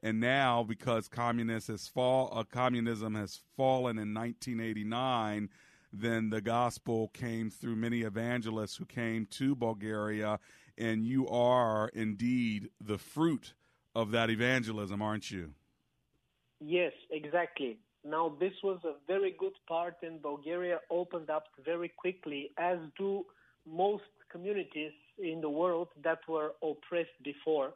[0.00, 5.48] And now, because has fall, uh, communism has fallen in 1989,
[5.92, 10.40] then the gospel came through many evangelists who came to Bulgaria,
[10.78, 13.54] and you are indeed the fruit
[13.94, 15.54] of that evangelism, aren't you?
[16.60, 17.78] Yes, exactly.
[18.04, 23.24] Now, this was a very good part, and Bulgaria opened up very quickly, as do
[23.66, 27.74] most communities in the world that were oppressed before.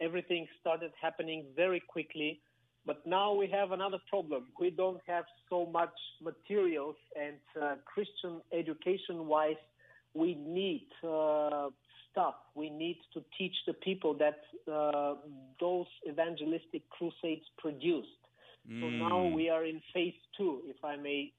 [0.00, 2.40] everything started happening very quickly.
[2.86, 4.46] But now we have another problem.
[4.58, 9.62] We don't have so much materials, and uh, Christian education wise,
[10.14, 11.68] we need uh,
[12.18, 12.34] stuff.
[12.54, 14.40] We need to teach the people that
[14.70, 15.14] uh,
[15.60, 18.08] those evangelistic crusades produced.
[18.70, 18.80] Mm.
[18.80, 21.32] So now we are in phase two, if I may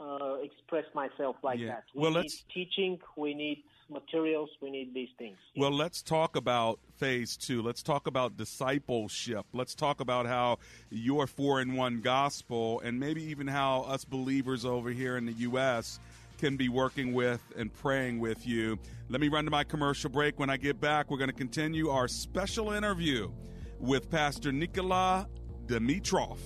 [0.00, 1.68] uh, express myself like yeah.
[1.68, 1.84] that.
[1.94, 2.98] We well, need let's teaching.
[3.16, 4.50] We need materials.
[4.60, 5.36] We need these things.
[5.56, 7.62] Well, let's talk about phase two.
[7.62, 9.46] Let's talk about discipleship.
[9.52, 10.58] Let's talk about how
[10.90, 15.32] your four in one gospel, and maybe even how us believers over here in the
[15.32, 16.00] U.S.
[16.38, 18.78] can be working with and praying with you.
[19.08, 20.38] Let me run to my commercial break.
[20.38, 23.30] When I get back, we're going to continue our special interview
[23.78, 25.28] with Pastor Nikola
[25.66, 26.38] Dimitrov.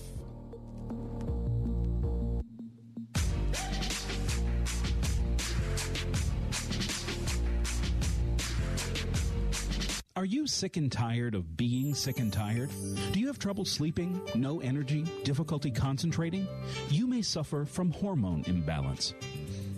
[10.18, 12.70] Are you sick and tired of being sick and tired?
[13.12, 16.49] Do you have trouble sleeping, no energy, difficulty concentrating?
[16.89, 19.14] You may suffer from hormone imbalance.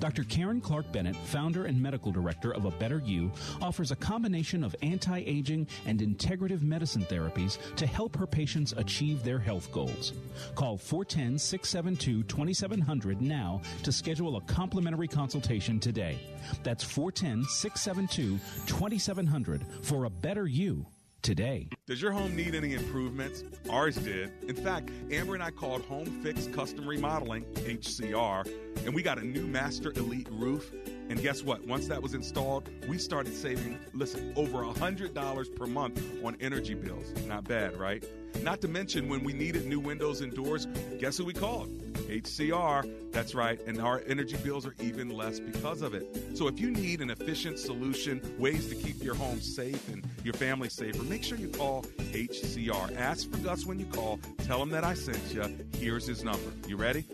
[0.00, 0.24] Dr.
[0.24, 3.30] Karen Clark Bennett, founder and medical director of A Better You,
[3.60, 9.22] offers a combination of anti aging and integrative medicine therapies to help her patients achieve
[9.22, 10.14] their health goals.
[10.54, 16.18] Call 410 672 2700 now to schedule a complimentary consultation today.
[16.62, 20.86] That's 410 672 2700 for A Better You
[21.22, 21.68] today.
[21.86, 23.44] Does your home need any improvements?
[23.70, 24.30] Ours did.
[24.48, 28.48] In fact, Amber and I called Home Fix Custom Remodeling, HCR,
[28.84, 30.72] and we got a new Master Elite roof.
[31.10, 31.66] And guess what?
[31.66, 37.12] Once that was installed, we started saving, listen, over $100 per month on energy bills.
[37.26, 38.04] Not bad, right?
[38.42, 40.68] Not to mention when we needed new windows and doors,
[41.00, 41.68] guess who we called?
[42.08, 43.10] HCR.
[43.10, 43.60] That's right.
[43.66, 46.36] And our energy bills are even less because of it.
[46.38, 50.34] So if you need an efficient solution, ways to keep your home safe and your
[50.34, 51.82] family safer, make sure you call
[52.12, 52.96] HCR.
[52.96, 54.20] Ask for Gus when you call.
[54.44, 55.58] Tell him that I sent you.
[55.76, 56.52] Here's his number.
[56.68, 57.04] You ready?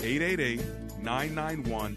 [0.00, 0.60] 888
[1.02, 1.96] 991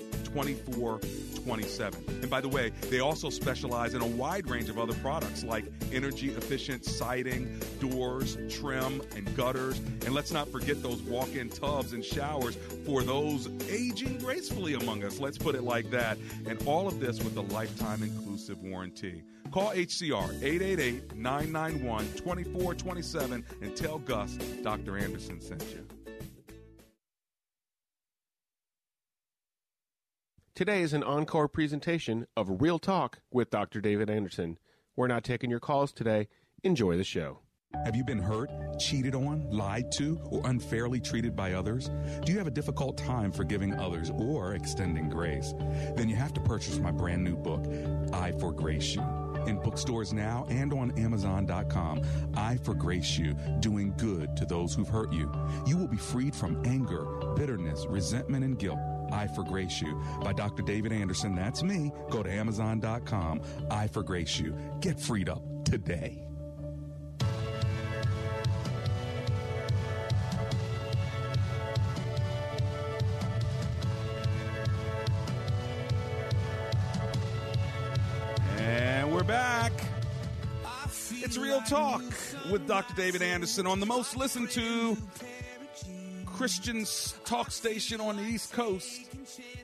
[1.50, 2.22] 2427.
[2.22, 5.66] And by the way, they also specialize in a wide range of other products like
[5.92, 9.80] energy efficient siding, doors, trim, and gutters.
[10.06, 15.04] And let's not forget those walk in tubs and showers for those aging gracefully among
[15.04, 15.20] us.
[15.20, 16.20] Let's put it like that.
[16.46, 19.24] And all of this with a lifetime inclusive warranty.
[19.52, 24.98] Call HCR 888 991 2427 and tell Gus Dr.
[24.98, 25.99] Anderson sent you.
[30.60, 33.80] Today is an encore presentation of Real Talk with Dr.
[33.80, 34.58] David Anderson.
[34.98, 36.28] We're not taking your calls today.
[36.64, 37.40] Enjoy the show.
[37.86, 41.90] Have you been hurt, cheated on, lied to, or unfairly treated by others?
[42.26, 45.54] Do you have a difficult time forgiving others or extending grace?
[45.96, 47.66] Then you have to purchase my brand new book,
[48.12, 49.04] I Forgrace You.
[49.48, 52.02] In bookstores now and on Amazon.com,
[52.36, 55.32] I Forgrace You, doing good to those who've hurt you.
[55.66, 57.06] You will be freed from anger,
[57.38, 58.80] bitterness, resentment, and guilt.
[59.12, 60.64] I Forgrace You by Dr.
[60.64, 61.36] David Anderson.
[61.36, 61.92] That's me.
[62.10, 63.42] Go to Amazon.com.
[63.70, 64.56] I Forgrace You.
[64.82, 66.26] Get freed up today.
[78.58, 79.72] And we're back.
[81.12, 82.02] It's Real Talk
[82.52, 82.96] with Dr.
[82.96, 84.98] David Anderson on the most listened to
[86.40, 86.86] Christian
[87.26, 89.12] talk station on the East Coast,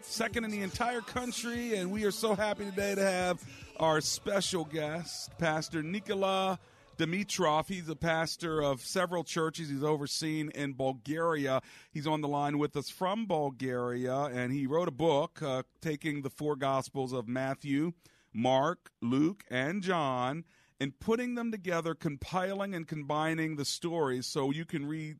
[0.01, 1.77] second in the entire country.
[1.77, 3.41] And we are so happy today to have
[3.79, 6.59] our special guest, Pastor Nikola
[6.97, 7.69] Dimitrov.
[7.69, 11.61] He's a pastor of several churches he's overseen in Bulgaria.
[11.93, 16.23] He's on the line with us from Bulgaria, and he wrote a book uh, taking
[16.23, 17.93] the four Gospels of Matthew,
[18.33, 20.43] Mark, Luke, and John
[20.81, 25.19] and putting them together, compiling and combining the stories so you can read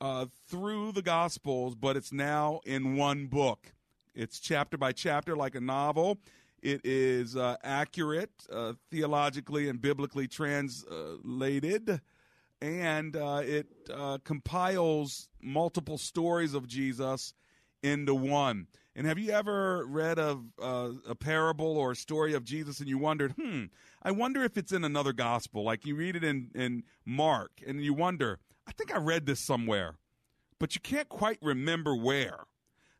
[0.00, 3.72] uh, through the Gospels, but it's now in one book.
[4.14, 6.18] It's chapter by chapter, like a novel.
[6.62, 12.00] It is uh, accurate, uh, theologically and biblically translated,
[12.60, 17.32] and uh, it uh, compiles multiple stories of Jesus
[17.82, 18.66] into one.
[18.94, 22.88] And have you ever read of uh, a parable or a story of Jesus and
[22.88, 23.66] you wondered, hmm,
[24.02, 25.62] I wonder if it's in another gospel?
[25.62, 28.38] Like you read it in, in Mark and you wonder,
[28.70, 29.96] I think I read this somewhere,
[30.60, 32.44] but you can't quite remember where.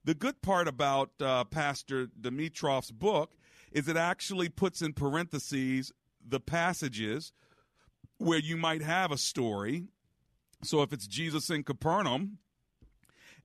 [0.05, 3.37] The good part about uh, Pastor Dimitrov's book
[3.71, 5.93] is it actually puts in parentheses
[6.27, 7.33] the passages
[8.19, 9.85] where you might have a story.
[10.65, 12.39] So if it's Jesus in Capernaum,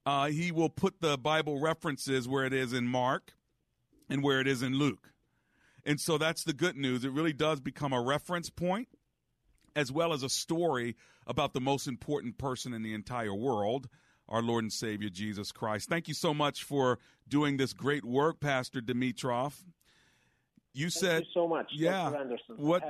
[0.04, 3.34] uh, he will put the Bible references where it is in Mark
[4.10, 5.12] and where it is in Luke.
[5.86, 7.06] And so that's the good news.
[7.06, 8.88] It really does become a reference point
[9.76, 10.96] as well as a story
[11.28, 13.90] about the most important person in the entire world,
[14.30, 15.90] our Lord and Savior Jesus Christ.
[15.90, 19.54] Thank you so much for doing this great work, Pastor Dimitrov.
[20.74, 22.10] You Thank said you so much, yeah.
[22.10, 22.18] Dr.
[22.18, 22.84] Anderson, what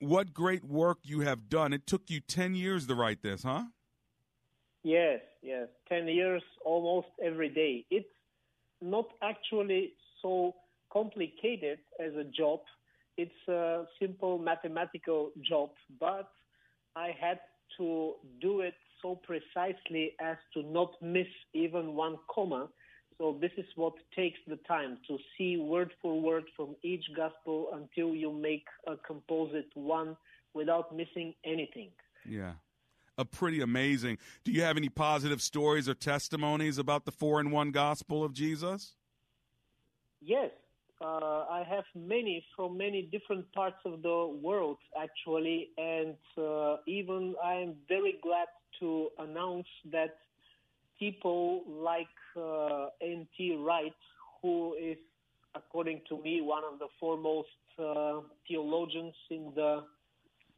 [0.00, 1.72] what great work you have done.
[1.72, 3.64] It took you 10 years to write this, huh?
[4.82, 5.68] Yes, yes.
[5.88, 7.86] 10 years almost every day.
[7.90, 8.08] It's
[8.82, 10.54] not actually so
[10.92, 12.60] complicated as a job.
[13.22, 16.30] It's a simple mathematical job, but
[16.96, 17.38] I had
[17.76, 22.70] to do it so precisely as to not miss even one comma.
[23.18, 27.68] So this is what takes the time to see word for word from each gospel
[27.74, 30.16] until you make a composite one
[30.54, 31.90] without missing anything.
[32.24, 32.52] Yeah.
[33.18, 34.16] A pretty amazing.
[34.44, 38.32] Do you have any positive stories or testimonies about the four in one gospel of
[38.32, 38.94] Jesus?
[40.22, 40.50] Yes,
[41.00, 47.34] uh, I have many from many different parts of the world, actually, and uh, even
[47.42, 48.48] I am very glad
[48.80, 50.16] to announce that
[50.98, 53.56] people like uh, N.T.
[53.64, 53.94] Wright,
[54.42, 54.98] who is,
[55.54, 57.48] according to me, one of the foremost
[57.78, 59.82] uh, theologians in the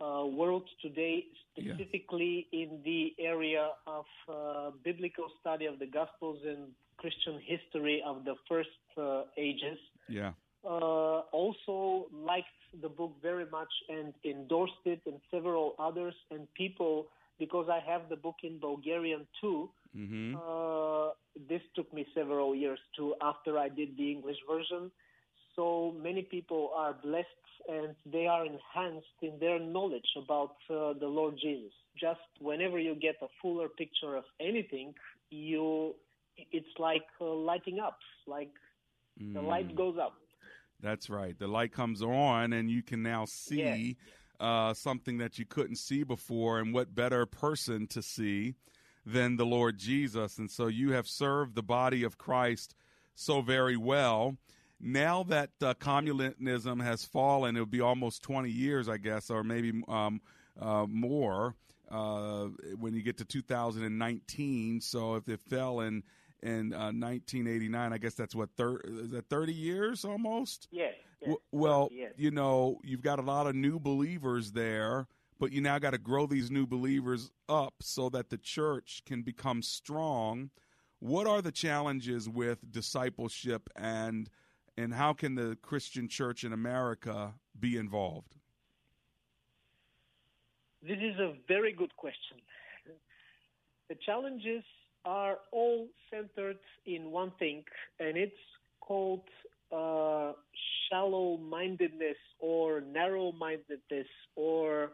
[0.01, 1.25] uh, world today,
[1.55, 8.25] specifically in the area of uh, biblical study of the Gospels and Christian history of
[8.25, 8.69] the first
[8.99, 9.79] uh, ages.
[10.09, 10.33] Yeah.
[10.65, 12.47] Uh, also liked
[12.81, 16.15] the book very much and endorsed it, and several others.
[16.31, 20.37] And people, because I have the book in Bulgarian too, Mm-hmm.
[20.37, 21.11] uh,
[21.49, 24.91] this took me several years too after I did the English version.
[25.55, 27.27] So many people are blessed
[27.69, 31.73] and they are enhanced in their knowledge about uh, the Lord Jesus.
[32.01, 34.95] Just whenever you get a fuller picture of anything,
[35.31, 35.95] you
[36.51, 38.51] it's like uh, lighting up, like
[39.19, 39.47] the Mm.
[39.47, 40.15] light goes up.
[40.81, 41.39] That's right.
[41.39, 43.97] The light comes on, and you can now see
[44.41, 46.59] uh, something that you couldn't see before.
[46.59, 48.55] And what better person to see
[49.07, 50.39] than the Lord Jesus?
[50.39, 52.75] And so you have served the body of Christ
[53.15, 54.37] so very well.
[54.81, 59.81] Now that uh, communism has fallen, it'll be almost 20 years, I guess, or maybe
[59.87, 60.21] um,
[60.61, 61.55] uh, more
[61.89, 62.47] uh,
[62.81, 64.81] when you get to 2019.
[64.81, 66.03] So if it fell in
[66.43, 70.69] in uh, 1989, I guess that's what thir- is that 30 years almost.
[70.71, 70.95] Yes.
[71.21, 72.13] yes, well, yes.
[72.17, 75.07] you know, you've got a lot of new believers there,
[75.39, 79.23] but you now got to grow these new believers up so that the church can
[79.23, 80.51] become strong.
[80.99, 84.29] What are the challenges with discipleship and
[84.79, 88.35] and how can the Christian church in America be involved?
[90.83, 92.39] This is a very good question.
[93.89, 94.65] The challenges
[95.05, 97.65] are all centered in one thing,
[98.01, 98.33] and it's
[98.81, 99.23] called
[99.73, 100.33] uh,
[100.89, 104.91] shallow mindedness or narrow mindedness or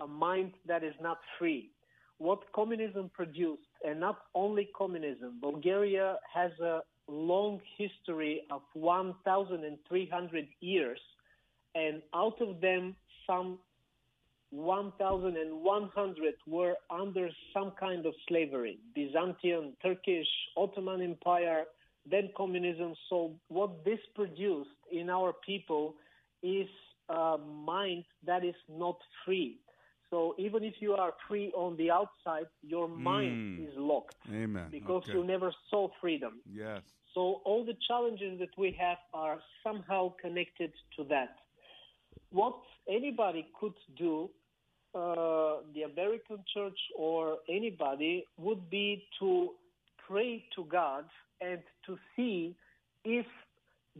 [0.00, 1.70] a mind that is not free.
[2.18, 11.00] What communism produced, and not only communism, Bulgaria has a long history of 1,300 years,
[11.74, 12.96] and out of them,
[13.26, 13.58] some
[14.50, 20.26] 1,100 were under some kind of slavery Byzantine, Turkish,
[20.56, 21.64] Ottoman Empire,
[22.10, 22.94] then communism.
[23.10, 25.96] So, what this produced in our people
[26.42, 26.68] is
[27.08, 29.58] a mind that is not free.
[30.10, 33.68] So, even if you are free on the outside, your mind Mm.
[33.68, 34.68] is locked Amen.
[34.70, 35.12] because Okay.
[35.12, 36.40] you never saw freedom.
[36.46, 36.82] Yes.
[37.14, 41.38] So all the challenges that we have are somehow connected to that.
[42.30, 42.56] What
[42.88, 44.30] anybody could do,
[44.94, 49.50] uh, the American church or anybody, would be to
[50.06, 51.04] pray to God
[51.40, 52.54] and to see
[53.04, 53.26] if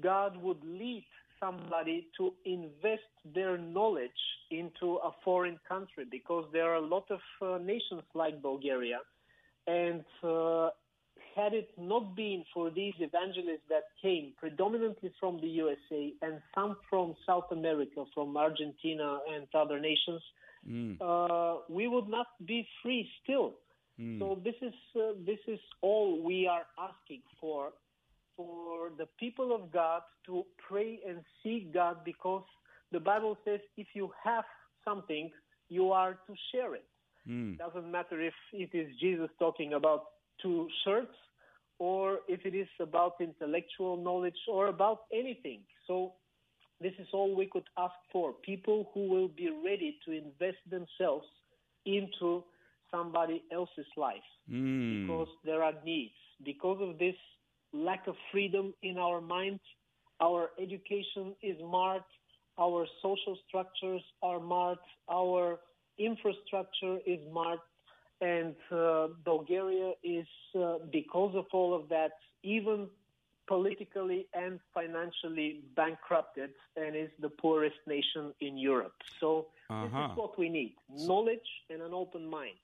[0.01, 1.05] God would lead
[1.41, 3.03] somebody to invest
[3.35, 4.11] their knowledge
[4.51, 8.99] into a foreign country because there are a lot of uh, nations like Bulgaria.
[9.67, 10.71] And uh,
[11.39, 16.77] had it not been for these evangelists that came predominantly from the USA and some
[16.91, 20.23] from South America, from Argentina and other nations,
[20.67, 20.97] Mm.
[21.01, 23.49] uh, we would not be free still.
[23.99, 24.19] Mm.
[24.19, 27.73] So this is uh, this is all we are asking for
[28.37, 32.45] for the people of God to pray and seek God because
[32.93, 34.45] the Bible says if you have
[34.85, 35.31] something,
[35.69, 36.89] you are to share it.
[37.29, 37.59] Mm.
[37.59, 40.03] Doesn't matter if it is Jesus talking about
[40.43, 41.17] two shirts
[41.79, 45.61] or if it is about intellectual knowledge or about anything.
[45.87, 46.15] So
[46.81, 48.33] this is all we could ask for.
[48.45, 51.27] People who will be ready to invest themselves
[51.85, 52.45] into
[52.91, 55.07] somebody else's life Mm.
[55.07, 56.15] because there are needs.
[56.43, 57.17] Because of this
[57.73, 59.63] lack of freedom in our minds,
[60.21, 62.05] our education is marred,
[62.59, 65.61] our social structures are marred, our
[65.99, 67.68] infrastructure is marked,
[68.21, 70.27] and uh, Bulgaria is,
[70.59, 72.13] uh, because of all of that,
[72.43, 72.89] even
[73.47, 78.93] politically and financially bankrupted and is the poorest nation in Europe.
[79.21, 79.85] So uh-huh.
[79.85, 82.59] this is what we need knowledge and an open mind.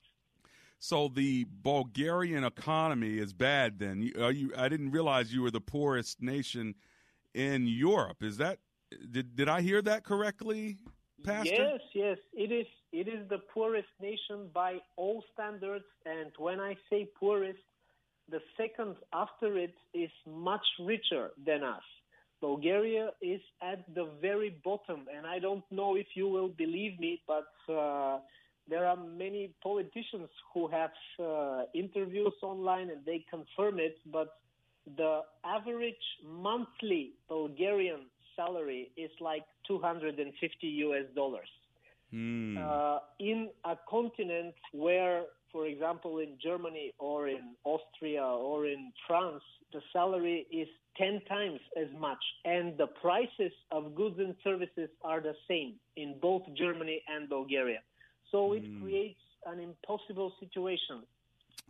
[0.78, 3.78] So the Bulgarian economy is bad.
[3.78, 6.74] Then you, you, I didn't realize you were the poorest nation
[7.32, 8.22] in Europe.
[8.22, 8.58] Is that
[9.10, 10.76] did did I hear that correctly,
[11.24, 11.54] Pastor?
[11.54, 12.18] Yes, yes.
[12.34, 12.66] It is.
[12.92, 15.84] It is the poorest nation by all standards.
[16.04, 17.58] And when I say poorest,
[18.30, 21.82] the second after it is much richer than us.
[22.40, 27.22] Bulgaria is at the very bottom, and I don't know if you will believe me,
[27.26, 28.18] but uh,
[28.68, 33.96] there are many politicians who have uh, interviews online and they confirm it.
[34.06, 34.28] But
[34.96, 38.02] the average monthly Bulgarian
[38.36, 41.48] salary is like 250 US dollars.
[42.12, 42.56] Mm.
[42.58, 45.24] Uh, in a continent where
[45.54, 50.66] for example, in Germany or in Austria or in France, the salary is
[50.98, 56.16] 10 times as much, and the prices of goods and services are the same in
[56.20, 57.78] both Germany and Bulgaria.
[58.32, 58.56] So mm.
[58.56, 58.82] it hmm.
[58.82, 61.04] creates an impossible situation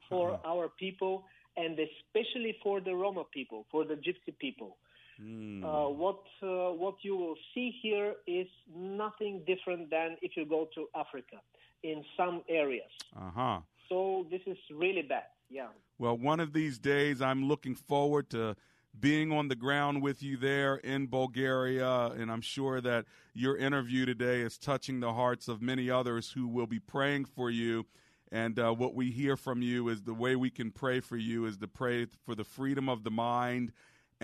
[0.08, 0.50] for uh-huh.
[0.50, 1.24] our people,
[1.58, 4.78] and especially for the Roma people, for the Gypsy people.
[5.22, 5.64] Mm.
[5.64, 10.68] Uh, what uh, what you will see here is nothing different than if you go
[10.74, 11.36] to Africa
[11.82, 12.90] in some areas.
[13.16, 13.60] Uh huh.
[13.88, 15.24] So this is really bad.
[15.50, 15.68] Yeah.
[15.98, 18.56] Well, one of these days, I'm looking forward to
[18.98, 22.06] being on the ground with you there in Bulgaria.
[22.06, 26.48] And I'm sure that your interview today is touching the hearts of many others who
[26.48, 27.86] will be praying for you.
[28.32, 31.46] And uh, what we hear from you is the way we can pray for you
[31.46, 33.72] is to pray for the freedom of the mind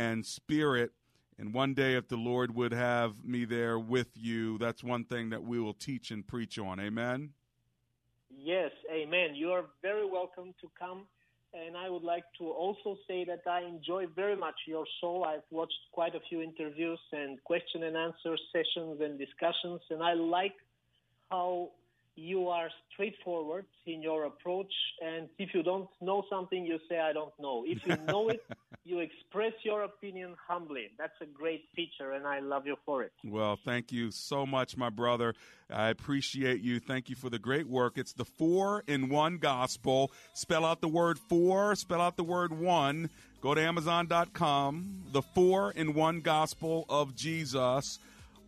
[0.01, 0.93] and spirit.
[1.39, 5.31] And one day, if the Lord would have me there with you, that's one thing
[5.31, 6.81] that we will teach and preach on.
[6.81, 7.31] Amen.
[8.31, 9.35] Yes, amen.
[9.35, 11.03] You are very welcome to come.
[11.53, 15.25] And I would like to also say that I enjoy very much your show.
[15.25, 20.15] I've watched quite a few interviews and question and answer sessions and discussions, and I
[20.15, 20.55] like
[21.31, 21.71] how
[22.17, 24.73] you are straightforward in your approach.
[25.01, 27.65] And if you don't know something, you say, I don't know.
[27.67, 28.45] If you know it,
[28.85, 30.91] you express your opinion humbly.
[30.99, 33.13] That's a great feature, and I love you for it.
[33.25, 35.35] Well, thank you so much, my brother.
[35.71, 36.81] I appreciate you.
[36.81, 37.97] Thank you for the great work.
[37.97, 40.11] It's the four in one gospel.
[40.35, 43.11] Spell out the word four, spell out the word one.
[43.41, 45.05] Go to Amazon.com.
[45.13, 47.99] The four in one gospel of Jesus.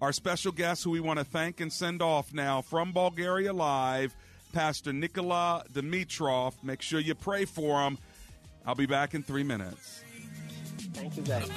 [0.03, 4.17] Our special guest, who we want to thank and send off now from Bulgaria Live,
[4.53, 6.55] Pastor Nikola Dimitrov.
[6.65, 7.99] Make sure you pray for him.
[8.67, 10.03] I'll be back in three minutes.
[10.93, 11.49] Thank you, guys.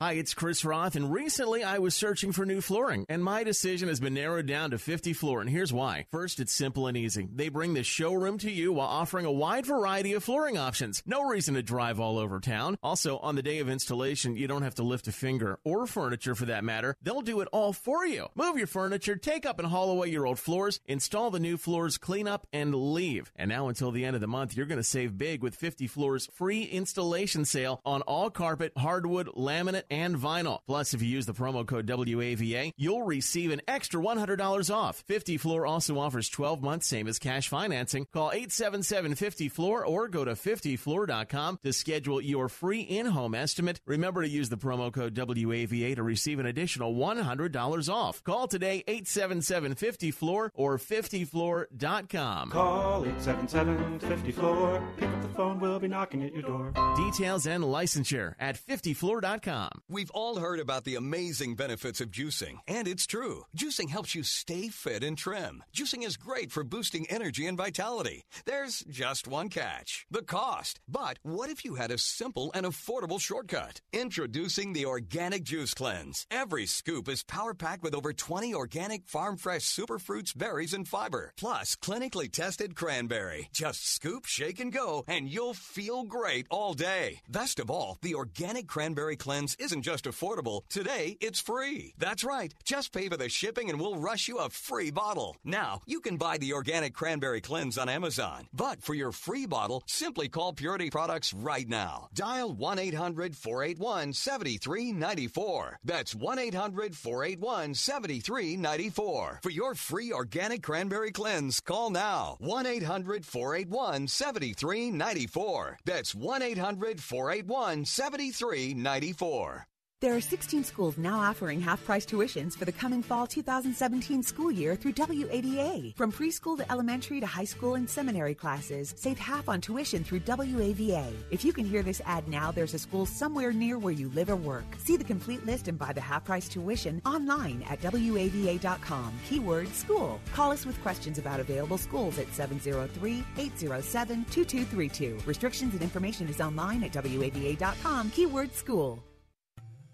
[0.00, 3.88] Hi, it's Chris Roth, and recently I was searching for new flooring, and my decision
[3.88, 6.06] has been narrowed down to 50 Floor, and here's why.
[6.12, 7.28] First, it's simple and easy.
[7.34, 11.02] They bring the showroom to you while offering a wide variety of flooring options.
[11.04, 12.78] No reason to drive all over town.
[12.80, 16.36] Also, on the day of installation, you don't have to lift a finger, or furniture
[16.36, 16.96] for that matter.
[17.02, 18.28] They'll do it all for you.
[18.36, 21.98] Move your furniture, take up and haul away your old floors, install the new floors,
[21.98, 23.32] clean up, and leave.
[23.34, 25.88] And now until the end of the month, you're going to save big with 50
[25.88, 30.60] Floor's free installation sale on all carpet, hardwood, laminate, and vinyl.
[30.66, 35.04] Plus, if you use the promo code WAVA, you'll receive an extra $100 off.
[35.06, 38.06] 50 Floor also offers 12 months, same as cash financing.
[38.12, 43.80] Call 877 50 Floor or go to 50floor.com to schedule your free in home estimate.
[43.86, 48.22] Remember to use the promo code WAVA to receive an additional $100 off.
[48.24, 52.50] Call today 877 50 Floor or 50floor.com.
[52.50, 54.88] Call 877 50 Floor.
[54.96, 56.72] Pick up the phone, we'll be knocking at your door.
[56.96, 59.77] Details and licensure at 50floor.com.
[59.88, 63.44] We've all heard about the amazing benefits of juicing, and it's true.
[63.56, 65.62] Juicing helps you stay fit and trim.
[65.74, 68.24] Juicing is great for boosting energy and vitality.
[68.46, 70.80] There's just one catch the cost.
[70.88, 73.80] But what if you had a simple and affordable shortcut?
[73.92, 76.26] Introducing the Organic Juice Cleanse.
[76.30, 81.32] Every scoop is power packed with over 20 organic farm fresh superfruits, berries, and fiber,
[81.36, 83.48] plus clinically tested cranberry.
[83.52, 87.20] Just scoop, shake, and go, and you'll feel great all day.
[87.28, 91.92] Best of all, the Organic Cranberry Cleanse is isn't just affordable, today it's free.
[91.98, 92.54] That's right.
[92.64, 95.36] Just pay for the shipping and we'll rush you a free bottle.
[95.44, 98.48] Now, you can buy the organic cranberry cleanse on Amazon.
[98.54, 102.08] But for your free bottle, simply call Purity Products right now.
[102.14, 105.80] Dial 1 800 481 7394.
[105.84, 109.40] That's 1 800 481 7394.
[109.42, 112.36] For your free organic cranberry cleanse, call now.
[112.38, 115.78] 1 800 481 7394.
[115.84, 119.57] That's 1 800 481 7394.
[120.00, 124.48] There are 16 schools now offering half price tuitions for the coming fall 2017 school
[124.48, 125.96] year through WAVA.
[125.96, 130.20] From preschool to elementary to high school and seminary classes, save half on tuition through
[130.20, 131.12] WAVA.
[131.32, 134.30] If you can hear this ad now, there's a school somewhere near where you live
[134.30, 134.76] or work.
[134.78, 139.12] See the complete list and buy the half price tuition online at WAVA.com.
[139.28, 140.20] Keyword school.
[140.32, 145.18] Call us with questions about available schools at 703 807 2232.
[145.26, 148.10] Restrictions and information is online at WAVA.com.
[148.10, 149.02] Keyword school.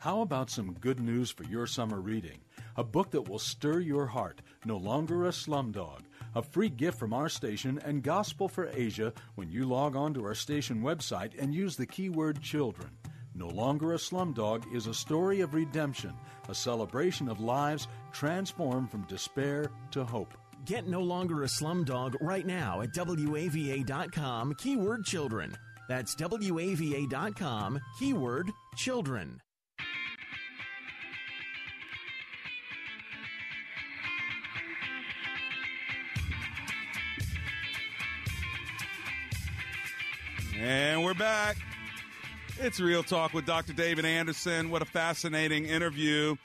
[0.05, 2.39] How about some good news for your summer reading?
[2.77, 6.01] A book that will stir your heart, No Longer a Slumdog.
[6.35, 10.25] A free gift from our station and Gospel for Asia when you log on to
[10.27, 12.91] our station website and use the keyword children.
[13.35, 16.13] No Longer a Slumdog is a story of redemption,
[16.51, 20.35] a celebration of lives transformed from despair to hope.
[20.67, 25.57] Get No Longer a Slumdog right now at WAVA.com, keyword children.
[25.89, 29.41] That's WAVA.com, keyword children.
[40.59, 41.57] And we're back.
[42.61, 43.73] It's Real Talk with Dr.
[43.73, 44.71] David Anderson.
[44.71, 46.37] What a fascinating interview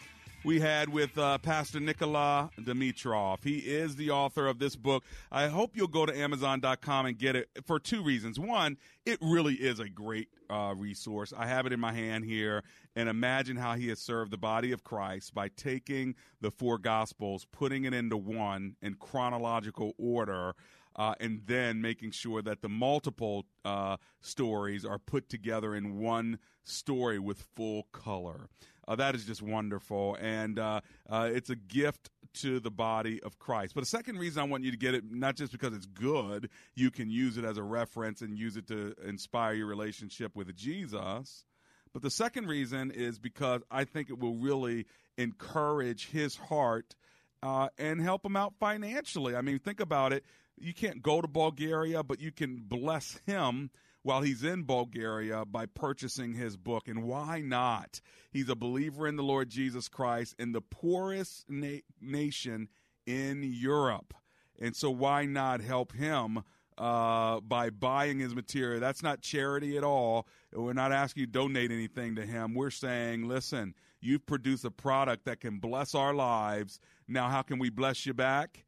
[0.43, 3.43] we had with uh, Pastor Nikola Dimitrov.
[3.43, 5.03] He is the author of this book.
[5.31, 8.39] I hope you'll go to Amazon.com and get it for two reasons.
[8.39, 11.31] One, it really is a great uh, resource.
[11.37, 12.63] I have it in my hand here,
[12.95, 17.45] and imagine how he has served the body of Christ by taking the four Gospels,
[17.51, 20.55] putting it into one in chronological order
[20.99, 26.37] uh, and then making sure that the multiple uh, stories are put together in one
[26.65, 28.49] story with full color.
[28.85, 33.39] Uh, that is just wonderful, and uh, uh, it's a gift to the body of
[33.39, 33.75] Christ.
[33.75, 36.49] But the second reason I want you to get it, not just because it's good,
[36.75, 40.53] you can use it as a reference and use it to inspire your relationship with
[40.53, 41.45] Jesus.
[41.93, 44.85] But the second reason is because I think it will really
[45.17, 46.95] encourage his heart
[47.41, 49.35] uh, and help him out financially.
[49.35, 50.25] I mean, think about it
[50.61, 53.69] you can't go to Bulgaria, but you can bless him
[54.03, 56.87] while he's in Bulgaria by purchasing his book.
[56.87, 58.01] And why not?
[58.31, 62.69] He's a believer in the Lord Jesus Christ in the poorest na- nation
[63.05, 64.13] in Europe.
[64.59, 66.43] And so, why not help him
[66.77, 68.79] uh, by buying his material?
[68.79, 70.27] That's not charity at all.
[70.53, 72.53] We're not asking you to donate anything to him.
[72.53, 76.79] We're saying, listen, you've produced a product that can bless our lives.
[77.07, 78.65] Now, how can we bless you back?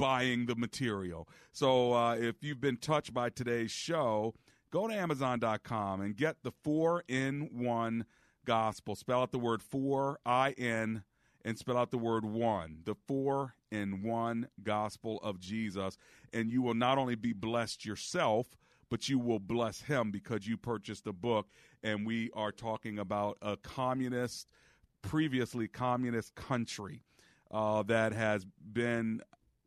[0.00, 1.28] Buying the material.
[1.52, 4.34] So uh, if you've been touched by today's show,
[4.72, 8.06] go to Amazon.com and get the four in one
[8.46, 8.96] gospel.
[8.96, 11.04] Spell out the word four, I N,
[11.44, 12.78] and spell out the word one.
[12.84, 15.98] The four in one gospel of Jesus.
[16.32, 18.56] And you will not only be blessed yourself,
[18.88, 21.46] but you will bless him because you purchased the book.
[21.82, 24.48] And we are talking about a communist,
[25.02, 27.02] previously communist country.
[27.52, 29.20] Uh, that has been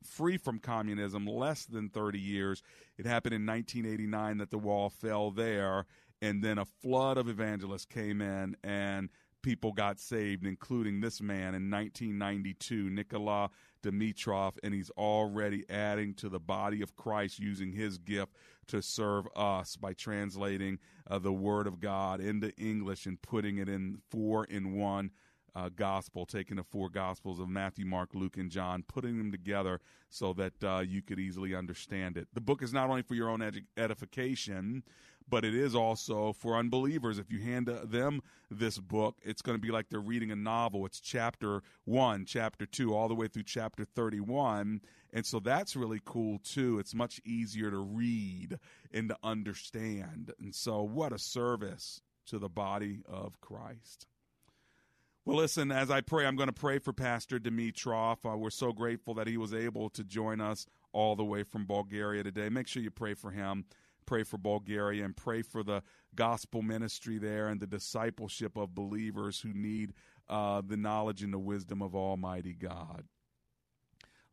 [0.06, 2.62] free from communism less than 30 years.
[2.98, 5.86] It happened in 1989 that the wall fell there,
[6.22, 9.10] and then a flood of evangelists came in and
[9.44, 13.52] people got saved, including this man in 1992, Nikola
[13.84, 18.34] Dimitrov, and he's already adding to the body of Christ using his gift
[18.68, 23.70] to serve us by translating uh, the Word of God into English and putting it
[23.70, 25.12] in four in one
[25.56, 29.80] uh, gospel, taking the four gospels of Matthew, Mark, Luke, and John, putting them together
[30.10, 32.28] so that uh, you could easily understand it.
[32.34, 34.84] The book is not only for your own edification,
[35.30, 37.18] but it is also for unbelievers.
[37.18, 40.86] If you hand them this book, it's going to be like they're reading a novel.
[40.86, 44.82] It's chapter one, chapter two, all the way through chapter 31.
[45.14, 46.80] And so that's really cool too.
[46.80, 48.58] It's much easier to read
[48.92, 50.32] and to understand.
[50.40, 54.08] And so, what a service to the body of Christ.
[55.26, 58.18] Well, listen, as I pray, I'm going to pray for Pastor Dimitrov.
[58.26, 61.66] Uh, we're so grateful that he was able to join us all the way from
[61.66, 62.50] Bulgaria today.
[62.50, 63.64] Make sure you pray for him,
[64.06, 65.82] pray for Bulgaria, and pray for the
[66.14, 69.94] gospel ministry there and the discipleship of believers who need
[70.28, 73.06] uh, the knowledge and the wisdom of Almighty God.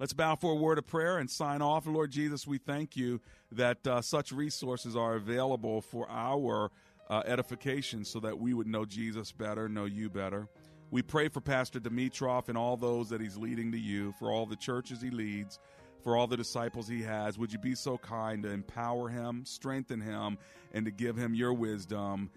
[0.01, 1.87] Let's bow for a word of prayer and sign off.
[1.87, 3.21] Lord Jesus, we thank you
[3.53, 6.73] that uh, such resources are available for our
[7.09, 10.49] uh, edification so that we would know Jesus better, know you better.
[10.91, 14.45] We pray for Pastor Dimitrov and all those that he's leading to you, for all
[14.45, 15.61] the churches he leads,
[16.03, 17.39] for all the disciples he has.
[17.39, 20.37] Would you be so kind to empower him, strengthen him,
[20.73, 22.31] and to give him your wisdom?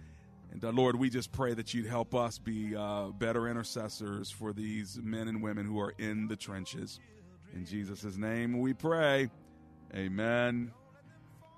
[0.52, 4.54] And uh, Lord, we just pray that you'd help us be uh, better intercessors for
[4.54, 7.00] these men and women who are in the trenches.
[7.56, 9.32] In Jesus' name we pray.
[9.96, 10.72] Amen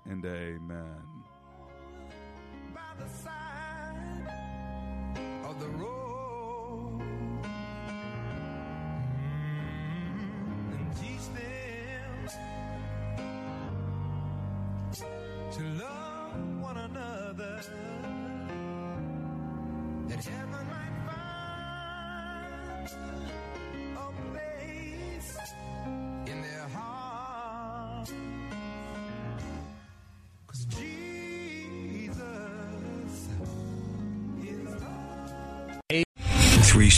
[0.06, 1.25] and amen.